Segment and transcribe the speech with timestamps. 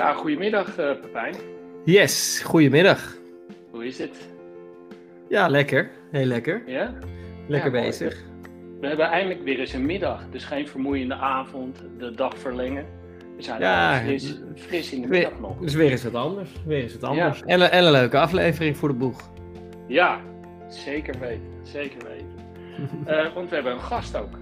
[0.00, 1.34] Ja, goedemiddag uh, Pepijn.
[1.84, 3.16] Yes, goedemiddag.
[3.70, 4.16] Hoe is het?
[5.28, 5.90] Ja, lekker.
[6.10, 6.62] Heel lekker.
[6.66, 6.94] Ja?
[7.48, 8.24] Lekker bezig.
[8.80, 12.86] We hebben eindelijk weer eens een middag, dus geen vermoeiende avond, de dag verlengen.
[13.36, 15.58] We zijn ja, fris, fris in de middag nog.
[15.58, 16.50] Dus weer eens wat anders.
[16.66, 17.42] Weer eens wat anders.
[17.42, 19.30] En, en, een leuke aflevering voor de boeg.
[19.86, 20.20] Ja,
[20.68, 21.50] zeker weten.
[21.62, 22.28] Zeker weten.
[23.08, 24.39] uh, want we hebben een gast ook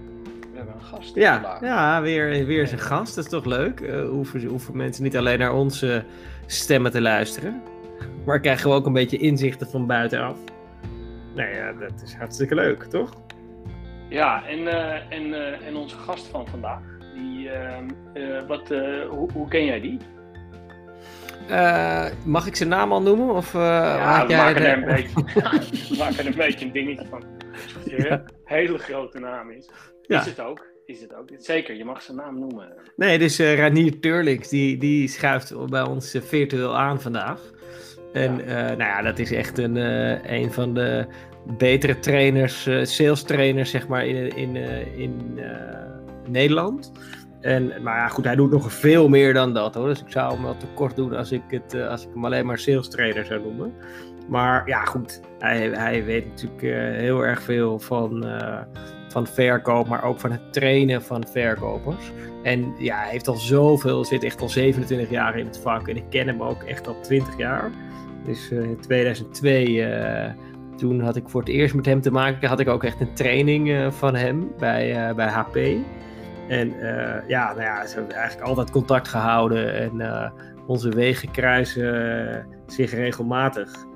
[0.57, 1.61] hebben een gast ja, vandaag.
[1.61, 3.15] Ja, weer, weer eens een gast.
[3.15, 3.79] Dat is toch leuk.
[3.79, 6.03] Uh, hoeven, hoeven mensen niet alleen naar onze
[6.45, 7.61] stemmen te luisteren.
[8.25, 10.37] Maar krijgen we ook een beetje inzichten van buitenaf.
[11.35, 13.13] Nou ja, dat is hartstikke leuk, toch?
[14.09, 16.81] Ja, en, uh, en, uh, en onze gast van vandaag,
[17.13, 17.87] die, ehm,
[18.47, 18.67] wat,
[19.09, 19.99] hoe, hoe ken jij die?
[22.25, 23.35] mag ik zijn naam al noemen?
[23.35, 25.23] Of, ja, we maken, er een beetje,
[25.89, 27.23] we maken een beetje een dingetje van.
[27.85, 29.69] Een hele grote naam is.
[30.17, 30.67] Is het ook.
[30.85, 31.29] Is het ook.
[31.37, 32.73] Zeker, je mag zijn naam noemen.
[32.95, 37.41] Nee, dus uh, Ranier Turlings, die, die schuift bij ons uh, virtueel aan vandaag.
[38.13, 38.43] En ja.
[38.43, 39.75] Uh, nou ja, dat is echt een,
[40.33, 41.05] een van de
[41.57, 44.55] betere trainers, sales trainers, zeg maar, in, in,
[44.97, 45.39] in
[46.27, 46.91] Nederland.
[47.41, 49.87] En, maar ja, goed, hij doet nog veel meer dan dat hoor.
[49.87, 52.45] Dus ik zou hem wel te kort doen als ik, het, als ik hem alleen
[52.45, 53.73] maar sales trainer zou noemen.
[54.27, 56.61] Maar ja, goed, hij, hij weet natuurlijk
[56.95, 58.25] heel erg veel van
[59.11, 62.11] van verkoop, maar ook van het trainen van verkopers.
[62.43, 65.95] En ja, hij heeft al zoveel, zit echt al 27 jaar in het vak en
[65.95, 67.71] ik ken hem ook echt al 20 jaar.
[68.25, 70.31] Dus uh, in 2002, uh, eh,
[70.77, 73.13] toen had ik voor het eerst met hem te maken, had ik ook echt een
[73.13, 75.55] training uh, van hem bij, bij HP.
[76.47, 76.73] En
[77.27, 80.31] ja, nou ja, ze hebben eigenlijk altijd contact gehouden en
[80.67, 83.87] onze wegen kruisen zich regelmatig.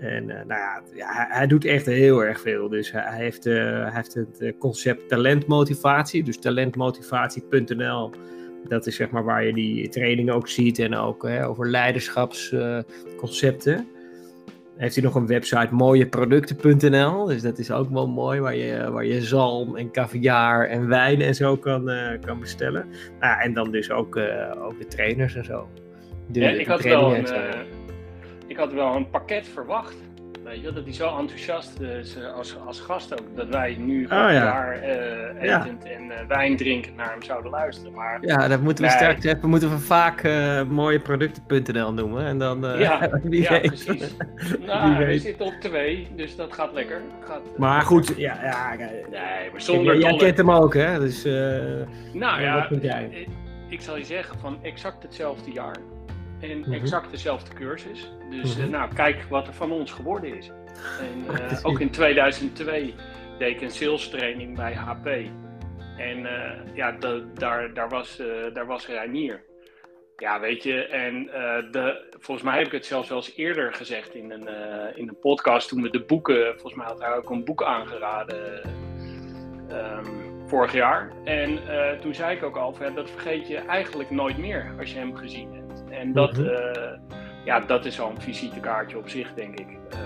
[0.00, 2.68] En eh, nou ja, ja, hij, doet echt heel erg veel.
[2.68, 6.22] Dus hij, heeft, uh, hij heeft het eh, concept talentmotivatie.
[6.22, 8.10] Dus talentmotivatie.nl.
[8.68, 10.78] Dat is zeg maar waar je die training ook ziet.
[10.78, 13.88] En ook over leiderschapsconcepten.
[14.76, 17.24] heeft hij nog een website mooieproducten.nl.
[17.24, 18.40] Dus dat is ook wel mooi.
[18.40, 21.90] Waar je, waar je zalm en caviar en wijn en zo kan,
[22.24, 22.86] kan bestellen.
[23.20, 24.16] Nou, en dan dus ook,
[24.58, 25.68] ook de trainers en zo.
[26.26, 27.26] De, ja, ik had wel een
[28.50, 29.96] ik had wel een pakket verwacht.
[30.44, 33.26] Weet je, dat hij zo enthousiast is eh, als, als gast ook.
[33.36, 37.92] Dat wij nu oh, daar uh, etend en uh, wijn drinken naar hem zouden luisteren.
[37.92, 42.26] Maar, ja, dat moeten we straks even moeten we vaak uh, mooieproducten.nl noemen.
[42.26, 43.66] En dan, ja, wie ja, weet.
[43.66, 44.16] precies.
[44.66, 47.00] nou, we zitten op twee, dus dat gaat lekker.
[47.20, 48.76] Gaat, maar goed, ja, ja.
[49.10, 50.98] Nee, maar zonder Jij kent hem ook, hè?
[50.98, 51.24] Dus,
[52.12, 53.28] nou ja, ik,
[53.68, 55.76] ik zal je zeggen, van exact hetzelfde jaar
[56.40, 56.72] en mhm.
[56.72, 58.10] exact dezelfde cursus.
[58.30, 58.64] Dus mhm.
[58.64, 60.50] eh, nou, kijk wat er van ons geworden is.
[61.00, 62.94] En uh, ook in 2002
[63.38, 65.06] deed ik een sales training bij HP.
[65.96, 69.48] En uh, ja, de, daar, daar, was, daar was Reinier.
[70.16, 71.24] Ja, weet je, en
[71.70, 74.48] de, volgens mij heb ik het zelfs wel eens eerder gezegd in een,
[74.96, 78.62] in een podcast toen we de boeken, volgens mij had hij ook een boek aangeraden
[79.70, 81.12] um, vorig jaar.
[81.24, 81.58] En
[82.00, 85.54] toen zei ik ook al, dat vergeet je eigenlijk nooit meer als je hem gezien
[85.54, 85.69] hebt.
[86.00, 86.48] En dat, mm
[87.44, 89.66] ja, dat is al een visitekaartje op zich, denk ik.
[89.90, 90.00] Ehm,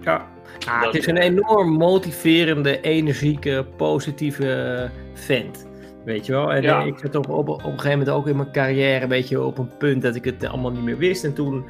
[0.00, 0.26] ja,
[0.68, 5.66] ah, het is een enorm motiverende, energieke, positieve vent.
[6.04, 6.52] Weet je wel?
[6.52, 6.82] En ja.
[6.82, 9.58] ik zat op, op, op een gegeven moment ook in mijn carrière een beetje op
[9.58, 11.24] een punt dat ik het allemaal niet meer wist.
[11.24, 11.64] En toen,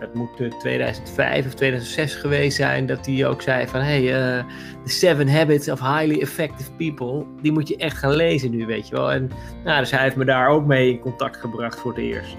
[0.00, 3.80] dat moet 2005 of 2006 geweest zijn, dat hij ook zei van...
[3.80, 4.44] Hey, uh,
[4.84, 8.88] The Seven Habits of Highly Effective People, die moet je echt gaan lezen nu, weet
[8.88, 9.12] je wel.
[9.12, 9.30] En
[9.64, 12.36] nou, dus hij heeft me daar ook mee in contact gebracht voor het eerst.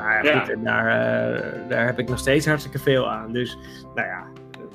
[0.00, 3.32] Nou ja, goed, en daar, daar heb ik nog steeds hartstikke veel aan.
[3.32, 3.58] Dus,
[3.94, 4.26] nou ja,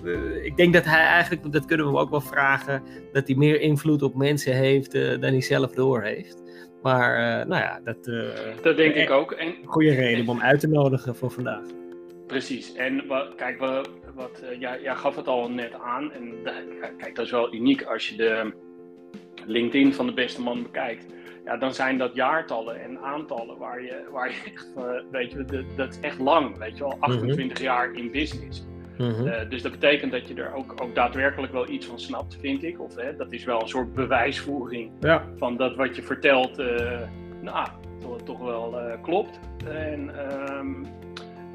[0.03, 3.61] uh, ik denk dat hij eigenlijk, dat kunnen we ook wel vragen, dat hij meer
[3.61, 6.43] invloed op mensen heeft uh, dan hij zelf door heeft.
[6.81, 8.03] Maar, nou ja, dat...
[8.61, 9.31] dat denk ik ook.
[9.31, 11.63] En, goede reden om hem uit te nodigen voor vandaag.
[12.27, 12.73] Precies.
[12.73, 16.11] En wat, kijk, wat, wat jij, jij gaf het al net aan.
[16.11, 16.33] En
[16.97, 18.53] kijk, dat is wel uniek als je de
[19.45, 21.05] LinkedIn van de beste man bekijkt
[21.45, 25.65] ja, dan zijn dat jaartallen en aantallen waar je, waar je echt, uh, weet je,
[25.75, 27.63] dat, is echt lang, weet je wel, 28 mhm.
[27.63, 28.65] jaar in business.
[28.97, 29.27] Mhm.
[29.27, 32.63] uh, dus dat betekent dat je er ook, ook daadwerkelijk wel iets van snapt, vind
[32.63, 32.81] ik.
[32.81, 35.23] Of hè, dat is wel een soort bewijsvoering ja.
[35.37, 37.01] van dat wat je vertelt, uh,
[37.41, 37.67] nou,
[37.99, 39.39] toch, toch wel klopt.
[39.67, 40.11] En
[40.57, 40.85] um,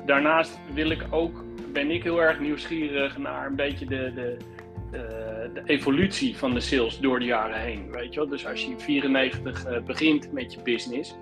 [0.07, 4.45] daarnaast wil ik ook, ben ik heel erg nieuwsgierig naar een beetje de, de, eh,
[4.91, 7.91] de evolutie van de sales door de jaren heen.
[7.91, 8.29] Weet je wel?
[8.29, 11.15] Dus als je in 94 uh, begint met je business,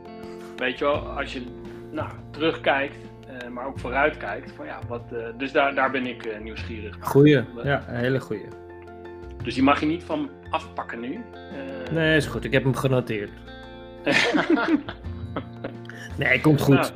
[0.56, 1.42] weet je wel, als je
[1.90, 2.96] nou, terugkijkt,
[3.30, 5.02] uh, maar ook vooruitkijkt, van ja, wat,
[5.36, 7.06] dus daar, daar ben ik nieuwsgierig naar.
[7.06, 8.48] Goeie, ja, een hele goeie.
[9.42, 11.24] Dus die mag je niet van afpakken nu.
[11.92, 12.44] nee, is goed.
[12.44, 13.30] Ik heb hem genoteerd.
[16.18, 16.74] nee, komt goed.
[16.74, 16.92] Nou,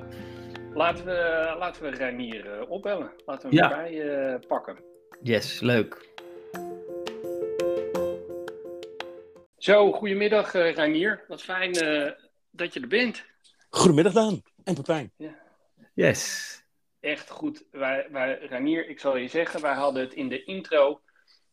[0.75, 3.11] laten we, laten we Reinier opbellen.
[3.27, 3.85] Laten we hem ja.
[3.85, 4.77] erbij pakken.
[5.23, 6.11] Yes, leuk.
[9.62, 11.25] Zo, goedemiddag uh, Reinier.
[11.29, 11.73] Wat fijn
[12.50, 13.25] dat je er bent.
[13.69, 15.12] Goedemiddag Daan en Pepijn.
[15.17, 15.38] Ja.
[15.94, 16.62] Yes.
[17.00, 17.64] Echt goed.
[17.70, 21.00] Wij, wij, Ranier, ik zal je zeggen, wij hadden het in de intro.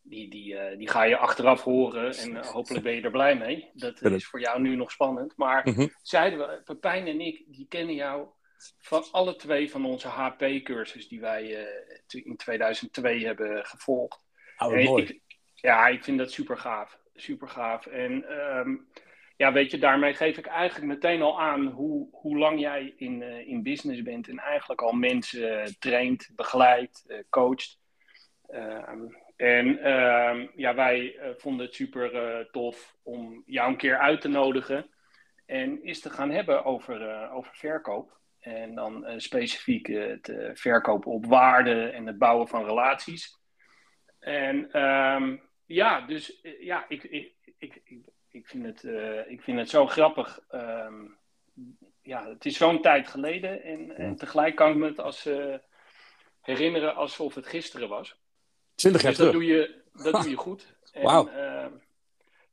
[0.01, 3.35] Die, die, uh, die ga je achteraf horen en uh, hopelijk ben je er blij
[3.35, 3.69] mee.
[3.73, 5.33] Dat is voor jou nu nog spannend.
[5.37, 5.93] Maar mm -hmm.
[6.01, 8.27] zeiden we, Pepijn en ik, die kennen jou
[8.77, 14.21] van alle twee van onze HP-cursus die wij uh, in 2002 hebben gevolgd.
[14.57, 15.03] Oh, mooi.
[15.03, 15.21] Ik,
[15.53, 16.98] ja, ik vind dat super gaaf.
[17.19, 17.85] Super gaaf.
[17.85, 18.87] En um,
[19.39, 23.21] ja, weet je, daarmee geef ik eigenlijk meteen al aan hoe, hoe lang jij in,
[23.21, 27.79] uh, in business bent en eigenlijk al mensen uh, traint, begeleidt, uh, coacht.
[28.47, 29.05] Ehm,
[29.35, 34.89] en ehm, ja, wij vonden het super tof om jou een keer uit te nodigen
[35.45, 38.17] en eens te gaan hebben over, over verkoop.
[38.39, 43.37] En dan specifiek het verkopen op waarde en het bouwen van relaties.
[44.19, 47.81] En um, ja, dus ja, ik, ik, ik,
[48.29, 50.39] ik vind het, uh, ik vind het zo grappig.
[50.51, 51.17] Um,
[52.01, 53.63] ja, het is zo'n tijd geleden.
[53.63, 55.55] En, en, tegelijk kan ik me het als, uh,
[56.41, 58.15] herinneren alsof het gisteren was.
[58.75, 59.33] Twintig jaar dus terug.
[59.33, 60.75] Dat doe je, dat doe je goed.
[60.93, 61.29] Wauw.
[61.29, 61.65] Uh,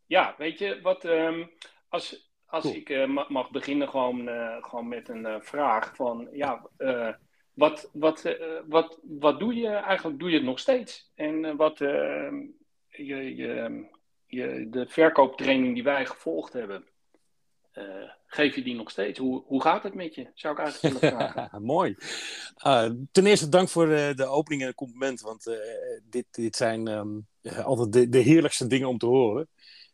[0.07, 1.51] ja, weet je, wat, um,
[1.89, 2.75] als, als cool.
[2.75, 4.29] ik uh, mag beginnen gewoon,
[4.63, 6.69] gewoon met een vraag van, ja,
[7.53, 8.37] wat, wat,
[8.67, 10.19] wat, wat doe je eigenlijk?
[10.19, 11.13] Doe je het nog steeds?
[11.15, 12.37] En wat ehm,
[12.97, 13.37] je,
[14.27, 16.85] je, de verkooptraining die wij gevolgd hebben,
[17.75, 17.85] uh,
[18.27, 19.19] geef je die nog steeds?
[19.19, 20.27] Hoe, hoe gaat het met je?
[20.35, 21.63] Zou ik eigenlijk willen vragen.
[21.75, 21.97] Mooi.
[22.67, 25.55] Uh, ten eerste dank voor de, de opening en het compliment, want uh,
[26.03, 27.27] dit, dit zijn um,
[27.63, 29.49] altijd de, de heerlijkste dingen om te horen.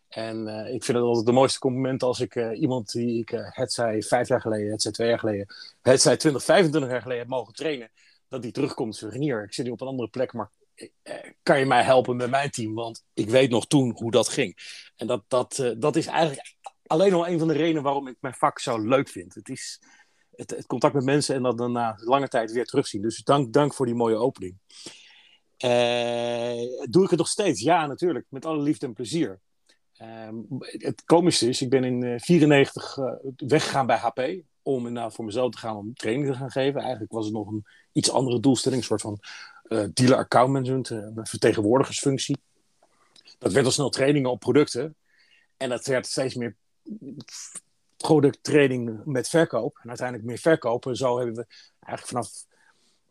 [0.08, 4.02] En ik vind het altijd de mooiste compliment als ik iemand die ik het zij
[4.02, 5.46] vijf jaar geleden, het zij twee jaar geleden,
[5.82, 7.90] het zij 20, 25 jaar geleden heb mogen trainen,
[8.28, 9.06] dat die terugkomt.
[9.10, 10.61] Hier, ik zit nu op een andere plek, maar eh,
[11.42, 12.74] kan je mij helpen met mijn team?
[12.74, 14.56] Want ik weet nog toen hoe dat ging.
[14.96, 16.56] En dat, dat, uh, dat is eigenlijk
[16.86, 19.34] alleen al een van de redenen waarom ik mijn vak zo leuk vind.
[19.34, 19.82] Het is
[20.34, 23.02] het, contact met mensen en dat dan lange tijd weer terugzien.
[23.02, 24.58] Dus dank, dank voor die mooie opening.
[25.64, 27.60] Uh, doe ik het nog steeds?
[27.60, 28.26] Ja, natuurlijk.
[28.28, 29.40] Met alle liefde en plezier.
[30.02, 30.28] Uh,
[30.70, 35.50] het komische is, ik ben in 1994 uh, weggegaan bij HP om inderdaad voor mezelf
[35.50, 36.80] te gaan om training te gaan geven.
[36.80, 39.18] Eigenlijk was het nog een iets andere doelstelling, een soort van
[39.68, 42.38] dealer account management, een vertegenwoordigersfunctie.
[43.38, 44.96] Dat werd al snel trainingen op producten.
[45.56, 46.56] En dat werd steeds meer
[47.96, 49.78] producttraining met verkoop.
[49.82, 50.96] En uiteindelijk meer verkopen.
[50.96, 51.46] Zo hebben we
[51.80, 52.46] eigenlijk vanaf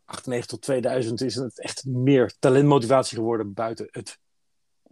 [0.04, 4.18] 98 tot 2000 is het echt meer talentmotivatie geworden buiten het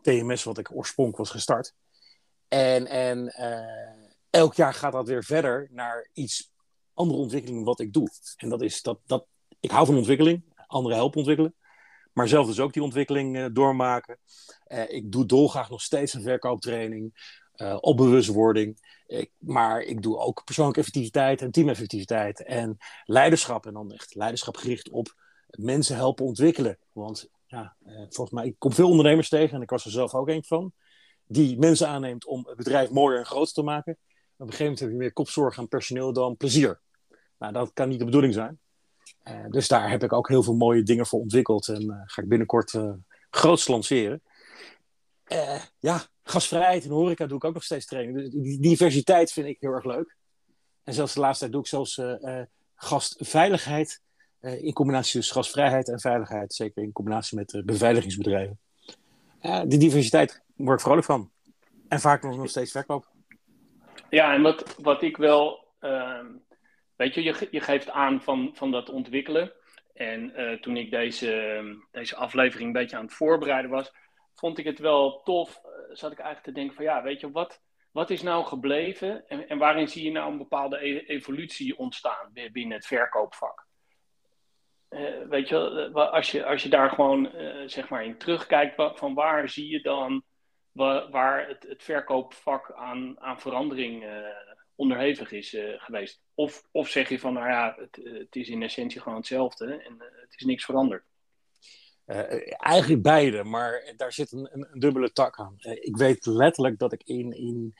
[0.03, 1.75] TMS wat ik oorspronkelijk was gestart.
[2.49, 6.53] En, en uh, elk jaar gaat dat weer verder naar iets
[6.95, 8.09] andere ontwikkeling wat ik doe.
[8.37, 9.27] En dat is dat, dat
[9.61, 11.55] ik hou van ontwikkeling, anderen helpen ontwikkelen.
[12.13, 14.19] Maar zelf dus ook die ontwikkeling uh, doormaken.
[14.69, 17.39] Uh, ik doe dolgraag nog steeds een verkooptraining.
[17.57, 18.99] Uh, op bewustwording.
[19.07, 22.45] Ik, maar ik doe ook persoonlijke effectiviteit en teameffectiviteit.
[22.45, 23.67] En leiderschap.
[23.67, 25.15] En dan echt leiderschap gericht op
[25.51, 26.79] mensen helpen ontwikkelen.
[26.93, 29.57] Want ja, volgens mij, ik veel ondernemers tegen.
[29.57, 30.73] En ik was er zelf ook een van.
[31.27, 33.93] Die mensen aanneemt om het bedrijf mooier en groter te maken.
[33.93, 36.81] Op een gegeven moment heb je meer kopzorg aan personeel dan plezier.
[37.39, 38.61] Nou, dat kan niet de bedoeling zijn.
[39.31, 41.69] Uh, dus daar heb ik ook heel veel mooie dingen voor ontwikkeld.
[41.69, 42.93] En uh, ga ik binnenkort uh,
[43.31, 44.23] groots lanceren.
[45.79, 48.17] ja, gasvrijheid en horeca doe ik ook nog steeds training.
[48.17, 50.17] Dus die diversiteit vind ik heel erg leuk.
[50.85, 52.01] En zelfs de laatste tijd doe ik zelfs
[52.75, 54.01] gastveiligheid.
[54.41, 56.55] in combinatie dus gasvrijheid en veiligheid.
[56.55, 58.59] Zeker in combinatie met beveiligingsbedrijven.
[59.67, 61.31] die diversiteit word ik vrolijk van.
[61.89, 63.09] En vaak nog, nog steeds verkoop.
[64.11, 65.65] Ja, en wat, wat ik wel...
[65.79, 66.27] Ehm,
[67.01, 69.53] Weet je, je, je geeft aan van, van dat ontwikkelen.
[69.95, 73.93] En uh, toen ik deze, deze aflevering een beetje aan het voorbereiden was,
[74.35, 75.61] vond ik het wel tof.
[75.65, 79.29] Uh, zat ik eigenlijk te denken van ja, weet je, wat, wat is nou gebleven
[79.29, 83.67] en, en waarin zie je nou een bepaalde e evolutie ontstaan binnen het verkoopvak?
[84.91, 87.31] Uh, weet je, als je, als je daar gewoon
[87.67, 90.25] zeg maar in terugkijkt, van waar zie je dan
[90.73, 94.05] waar, waar het, het verkoopvak aan, aan verandering
[94.81, 96.21] onderhevig is uh, geweest.
[96.35, 99.65] Of, of zeg je van, nou ja, het, eh, het is in essentie gewoon hetzelfde
[99.65, 101.05] en uh, het is niks veranderd.
[102.57, 105.57] eigenlijk beide, maar daar zit een, een, dubbele tak aan.
[105.59, 107.75] ik weet letterlijk dat ik in, in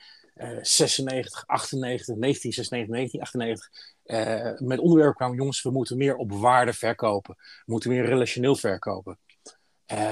[0.61, 7.35] 96, 98, 1996, 1998 met onderwerp kwam, jongens, we moeten meer op waarde verkopen.
[7.37, 9.19] We moeten meer relationeel verkopen.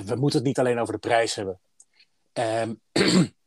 [0.05, 1.59] we moeten het niet alleen over de prijs hebben.
[2.33, 2.73] Ehm,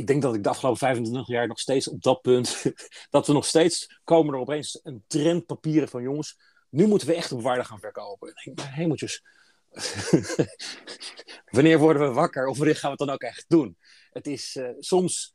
[0.00, 2.62] ik denk dat ik de afgelopen 25 jaar nog steeds op dat punt,
[3.10, 6.38] dat we nog steeds komen er opeens een trend papieren van jongens,
[6.68, 8.32] nu moeten we echt op waarde gaan verkopen.
[8.62, 9.22] Hemeltjes,
[11.56, 13.76] wanneer worden we wakker of wanneer gaan we het dan ook echt doen?
[14.10, 15.34] Het is uh, soms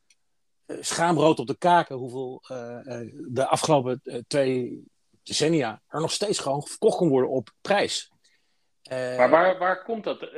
[0.65, 2.79] uh, schaamrood op de kaken hoeveel uh,
[3.27, 4.83] de afgelopen twee
[5.23, 8.11] decennia er nog steeds gewoon verkocht kan worden op prijs.
[8.89, 10.29] maar waar, waar komt dat?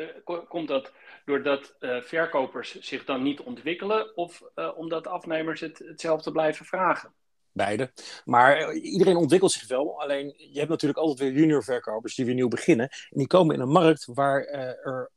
[0.48, 0.92] komt dat
[1.28, 4.44] doordat verkopers zich dan niet ontwikkelen of
[4.76, 7.14] omdat afnemers het, hetzelfde blijven vragen?
[7.52, 7.92] Beide.
[8.26, 10.02] Maar iedereen ontwikkelt zich wel.
[10.02, 12.90] Alleen je hebt natuurlijk altijd weer junior verkopers die weer nieuw beginnen.
[12.90, 15.12] En die komen in een markt waar er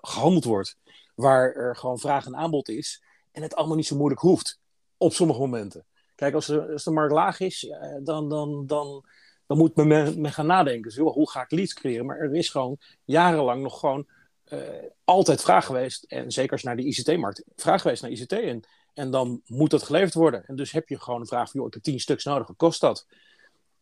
[0.00, 0.76] gehandeld wordt.
[1.14, 3.02] Waar er gewoon vraag en aanbod is.
[3.32, 4.60] En het allemaal niet zo moeilijk hoeft.
[4.96, 5.86] Op sommige momenten.
[6.14, 9.04] Kijk, als de, als de markt laag is, dan, dan, dan,
[9.46, 10.82] dan moet men, gaan nadenken.
[10.82, 12.06] Dus, hoe ga ik leads creëren?
[12.06, 14.14] Maar er is gewoon jarenlang nog gewoon uh,
[15.04, 16.04] altijd vraag geweest.
[16.04, 18.32] En zeker als naar de ICT-markt, vraag geweest naar ICT.
[18.32, 20.44] En, en dan moet dat geleverd worden.
[20.46, 22.56] En dus heb je gewoon een vraag van, joh, ik heb tien stuks nodig, wat
[22.56, 23.06] kost dat?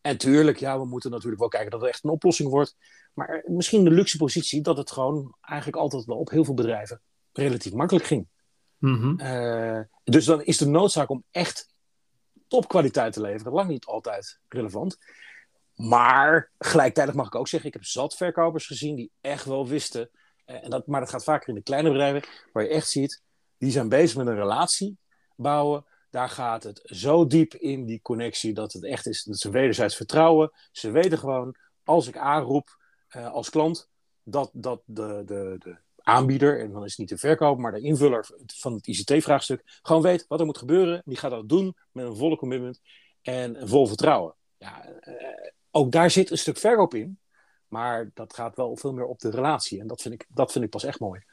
[0.01, 2.75] En tuurlijk, ja, we moeten natuurlijk wel kijken dat het echt een oplossing wordt.
[3.13, 7.01] Maar misschien de luxe positie dat het gewoon eigenlijk altijd wel op heel veel bedrijven
[7.33, 8.27] relatief makkelijk ging.
[8.77, 9.19] Mm-hmm.
[9.19, 11.73] Uh, dus dan is de noodzaak om echt
[12.47, 14.97] topkwaliteit te leveren lang niet altijd relevant.
[15.75, 20.09] Maar gelijktijdig mag ik ook zeggen, ik heb zat verkopers gezien die echt wel wisten.
[20.51, 23.21] Uh, en dat, maar dat gaat vaker in de kleine bedrijven, waar je echt ziet,
[23.57, 24.97] die zijn bezig met een relatie
[25.35, 25.85] bouwen.
[26.09, 29.95] Daar gaat het zo diep in die connectie dat het echt is dat ze wederzijds
[29.95, 30.51] vertrouwen.
[30.71, 32.77] Ze weten gewoon, als ik aanroep
[33.15, 33.89] uh, als klant,
[34.23, 37.81] dat, dat de, de, de aanbieder, en dan is het niet de verkoper, maar de
[37.81, 41.01] invuller van het ICT-vraagstuk, gewoon weet wat er moet gebeuren.
[41.05, 42.81] Die gaat dat doen met een volle commitment
[43.21, 44.35] en vol vertrouwen.
[44.57, 45.15] Ja, uh,
[45.71, 47.19] ook daar zit een stuk verkoop in,
[47.71, 49.79] maar dat gaat wel veel meer op de relatie.
[49.79, 51.23] En dat vind ik, dat vind ik pas echt mooi.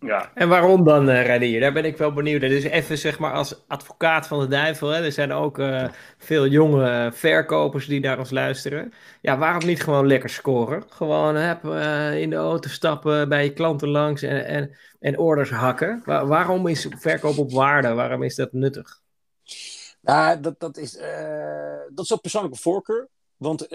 [0.00, 0.30] Ja.
[0.34, 1.60] En waarom dan, uh, Renier?
[1.60, 2.50] Daar ben ik wel benieuwd naar.
[2.50, 4.88] Dus even zeg maar als advocaat van de duivel.
[4.88, 5.04] Hè?
[5.04, 8.92] Er zijn ook uh, veel jonge verkopers die naar ons luisteren.
[9.20, 10.84] Ja, waarom niet gewoon lekker scoren?
[10.88, 15.50] Gewoon heb, uh, in de auto stappen, bij je klanten langs en, en, en orders
[15.50, 16.02] hakken.
[16.04, 17.94] Waar, waarom is verkoop op waarde?
[17.94, 19.00] Waarom is dat nuttig?
[20.00, 20.92] Ja, dat, dat, is,
[21.88, 23.08] dat is ook persoonlijke voorkeur.
[23.36, 23.68] Want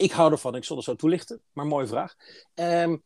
[0.00, 1.42] ik, hou ervan, ik zal het zo toelichten.
[1.52, 2.14] Maar mooie vraag.
[2.54, 3.02] Um,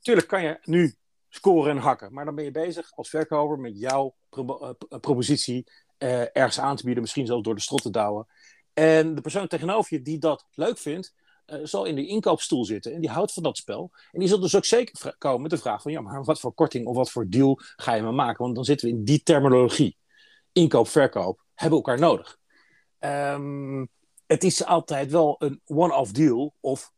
[0.00, 0.94] tuurlijk kan je nu
[1.28, 2.12] scoren en hakken.
[2.12, 6.76] Maar dan ben je bezig als verkoper met jouw pro uh, propositie uh, ergens aan
[6.76, 8.26] te bieden, misschien zelfs door de strot te douwen.
[8.72, 11.14] En de persoon tegenover je die dat leuk vindt,
[11.62, 13.90] zal in de inkoopstoel zitten en die houdt van dat spel.
[14.10, 16.52] En die zal dus ook zeker komen met de vraag van, ja, maar wat voor
[16.52, 18.42] korting of wat voor deal ga je me maken?
[18.42, 19.96] Want dan zitten we in die terminologie.
[20.52, 22.38] Inkoop, verkoop, hebben elkaar nodig.
[22.98, 23.88] Um,
[24.28, 26.92] het is altijd wel een one-off deal of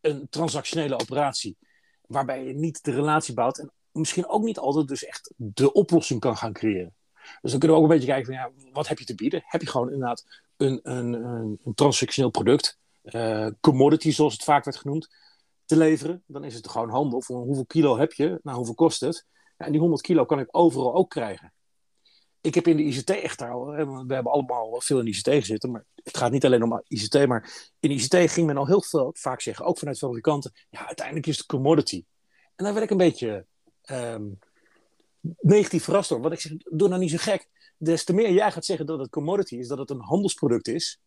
[0.00, 1.56] een transactionele operatie
[2.06, 6.20] waarbij je niet de relatie bouwt en misschien ook niet altijd dus echt de oplossing
[6.20, 6.94] kan gaan creëren.
[7.40, 9.42] Dus dan kunnen we ook een beetje kijken van ja, wat heb je te bieden?
[9.44, 14.64] Heb je gewoon inderdaad een, een, een, een transactioneel product, uh, commodity zoals het vaak
[14.64, 15.14] werd genoemd,
[15.64, 16.22] te leveren?
[16.26, 17.22] Dan is het gewoon handel.
[17.26, 18.40] Hoeveel kilo heb je?
[18.42, 19.26] Nou, hoeveel kost het?
[19.58, 21.52] Ja, en die 100 kilo kan ik overal ook krijgen.
[22.44, 25.84] Ik heb in de ICT echt al, we hebben allemaal veel in ICT gezeten, maar
[26.02, 29.40] het gaat niet alleen om ICT, maar in ICT ging men al heel veel vaak
[29.40, 32.04] zeggen, ook vanuit fabrikanten, ja, uiteindelijk is het commodity.
[32.54, 33.46] En daar werd ik een beetje
[33.90, 34.38] um,
[35.40, 36.20] negatief verrast door.
[36.20, 37.48] Want ik zeg, doe nou niet zo gek.
[37.76, 41.00] Des te meer jij gaat zeggen dat het commodity is, dat het een handelsproduct is,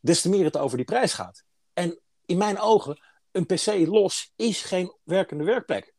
[0.00, 1.44] des te meer het over die prijs gaat.
[1.72, 3.00] En in mijn ogen,
[3.30, 5.94] een PC los is geen werkende werkplek.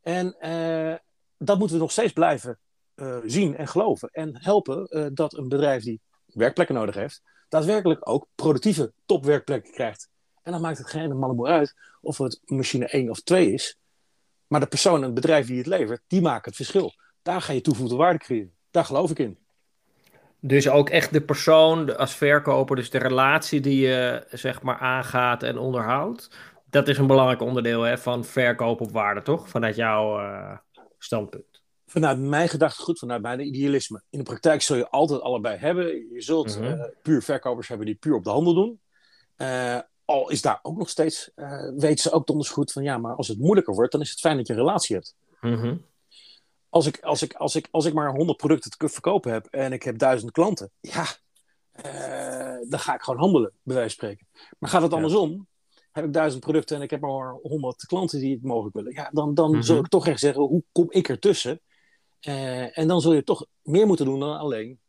[0.00, 0.96] En uh,
[1.38, 2.58] dat moeten we nog steeds blijven
[2.96, 4.08] uh, zien en geloven.
[4.08, 10.08] En helpen uh, dat een bedrijf die werkplekken nodig heeft, daadwerkelijk ook productieve topwerkplekken krijgt.
[10.42, 13.78] En dan maakt het geen malle uit of het machine 1 of 2 is.
[14.46, 16.92] Maar de persoon en het bedrijf die het levert, die maken het verschil.
[17.22, 18.54] Daar ga je toegevoegde waarde creëren.
[18.70, 19.38] Daar geloof ik in.
[20.40, 25.42] Dus ook echt de persoon als verkoper, dus de relatie die je zeg maar aangaat
[25.42, 26.36] en onderhoudt.
[26.70, 29.48] Dat is een belangrijk onderdeel hè, van verkoop op waarde, toch?
[29.48, 30.56] Vanuit jouw uh,
[30.98, 31.53] standpunt.
[31.94, 34.02] Vanuit mijn gedachtegoed, vanuit mijn idealisme.
[34.10, 36.12] In de praktijk zul je altijd allebei hebben.
[36.12, 36.80] Je zult mm -hmm.
[36.80, 38.80] uh, puur verkopers hebben die puur op de handel doen.
[39.36, 42.98] Uh, al is daar ook nog steeds, uh, weten ze ook donders goed van ja,
[42.98, 45.14] maar als het moeilijker wordt, dan is het fijn dat je een relatie hebt.
[45.40, 45.84] Mm -hmm.
[46.68, 49.72] als, ik, als, ik, als, ik, als ik maar 100 producten te verkopen heb en
[49.72, 51.06] ik heb duizend klanten, ja,
[52.68, 54.26] dan ga ik gewoon handelen, bij wijze van spreken.
[54.58, 54.96] Maar gaat het ja.
[54.96, 55.46] andersom,
[55.92, 59.10] heb ik duizend producten en ik heb maar 100 klanten die het mogelijk willen, ja,
[59.12, 59.62] dan, dan mm -hmm.
[59.62, 61.60] zul ik toch echt zeggen, hoe kom ik ertussen?
[62.26, 64.80] Uh, en dan zul je toch meer moeten doen dan alleen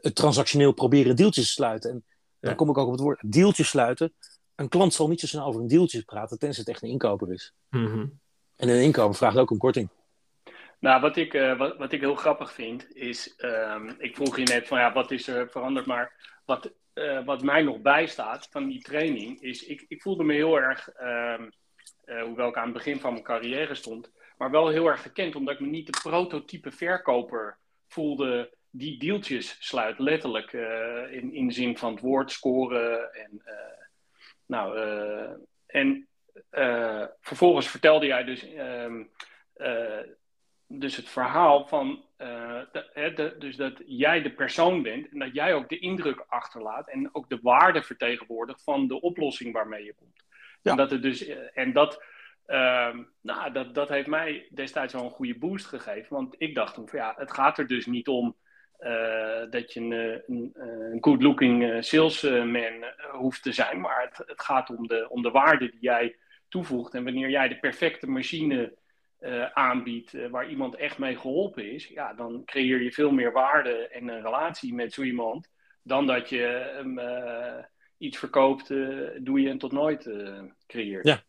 [0.00, 1.90] het transactioneel proberen deeltjes te sluiten.
[1.90, 2.04] En
[2.40, 4.14] dan kom ik ook op het woord deeltjes sluiten.
[4.54, 7.32] Een klant zal niet zo snel over een deeltje praten, tenzij het echt een inkoper
[7.32, 7.54] is.
[7.70, 8.20] Mm -hmm.
[8.56, 9.88] En een inkomen vraagt ook een korting.
[10.78, 14.42] Nou, wat ik, uh, wat, wat ik heel grappig vind, is, um, ik vroeg je
[14.42, 16.12] net van ja, wat is er veranderd, maar
[16.44, 20.60] wat, uh, wat mij nog bijstaat van die training, is ik, ik voelde me heel
[20.60, 21.52] erg, um,
[22.04, 24.10] uh, hoewel ik aan het begin van mijn carrière stond,
[24.44, 27.58] maar wel heel erg gekend, omdat ik me niet de prototype verkoper
[27.88, 30.52] voelde die deeltjes sluit, letterlijk
[31.10, 33.42] in, in de zin van het woord scoren en
[34.46, 34.78] nou,
[35.66, 36.08] en
[37.20, 39.10] vervolgens vertelde jij dus um,
[40.66, 45.54] dus het verhaal van, de, de, dus dat jij de persoon bent en dat jij
[45.54, 50.24] ook de indruk achterlaat en ook de waarde vertegenwoordigt van de oplossing waarmee je komt.
[50.62, 50.70] Ja.
[50.70, 52.02] En dat, het dus, eh, en dat,
[52.46, 56.74] uh, nou, dat, dat heeft mij destijds wel een goede boost gegeven, want ik dacht
[56.74, 58.36] toen van ja, het gaat er dus niet om
[58.80, 64.70] uh, dat je een, een, een good-looking salesman hoeft te zijn, maar het, het gaat
[64.70, 66.16] om de, om de waarde die jij
[66.48, 68.74] toevoegt en wanneer jij de perfecte machine
[69.52, 74.08] aanbiedt waar iemand echt mee geholpen is, ja, dan creëer je veel meer waarde en
[74.08, 75.50] een relatie met zo iemand
[75.82, 77.00] dan dat je hem
[77.98, 78.68] iets verkoopt,
[79.18, 80.10] doe je en tot nooit
[80.66, 81.06] creëert.
[81.06, 81.22] Ja.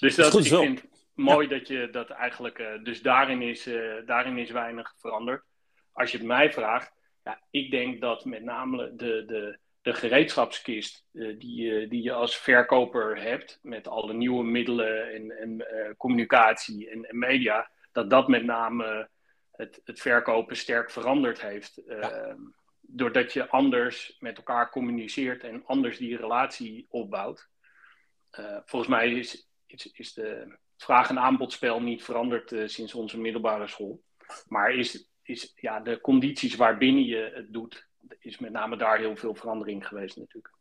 [0.00, 1.58] Dus dat, dat ik vind mooi ja.
[1.58, 3.68] dat je dat eigenlijk, dus daarin is,
[4.06, 5.44] daarin is weinig veranderd.
[5.92, 6.92] Als je het mij vraagt,
[7.24, 12.36] ja, ik denk dat met name de, de, de gereedschapskist uh, die, die je als
[12.36, 15.64] verkoper hebt, met alle nieuwe middelen en, en
[15.96, 19.08] communicatie en, en, media, dat dat met name
[19.52, 21.82] het, het verkopen sterk veranderd heeft.
[21.86, 22.36] Ja.
[22.80, 27.48] Doordat je anders met elkaar communiceert en anders die relatie opbouwt.
[28.64, 34.02] volgens mij is, is, is de vraag- en aanbodspel niet veranderd sinds onze middelbare school.
[34.48, 37.86] Maar is, is ja, de condities waarbinnen je het doet,
[38.18, 40.54] is met name daar heel veel verandering geweest natuurlijk.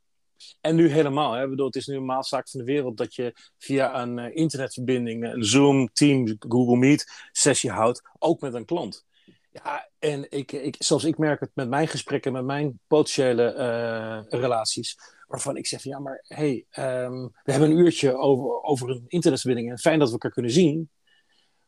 [0.61, 1.33] En nu helemaal.
[1.33, 1.47] Hè?
[1.47, 5.23] Bedoel, het is nu een maalzaak van de wereld dat je via een uh, internetverbinding,
[5.23, 9.05] een Zoom, Teams, Google Meet sessie houdt, ook met een klant.
[9.51, 14.39] Ja, en ik, ik, zoals ik merk het met mijn gesprekken, met mijn potentiële uh,
[14.39, 14.97] relaties,
[15.29, 19.71] waarvan ik zeg ja, maar hey, um, we hebben een uurtje over, over een internetverbinding
[19.71, 20.89] en fijn dat we elkaar kunnen zien,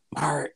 [0.08, 0.56] maar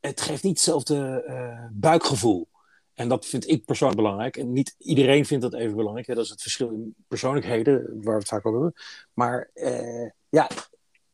[0.00, 2.48] het geeft niet hetzelfde uh, buikgevoel.
[2.94, 4.36] En dat vind ik persoonlijk belangrijk.
[4.36, 6.06] En niet iedereen vindt dat even belangrijk.
[6.06, 8.82] Dat is het verschil in persoonlijkheden, waar we het vaak over hebben.
[9.12, 10.48] Maar uh, ja,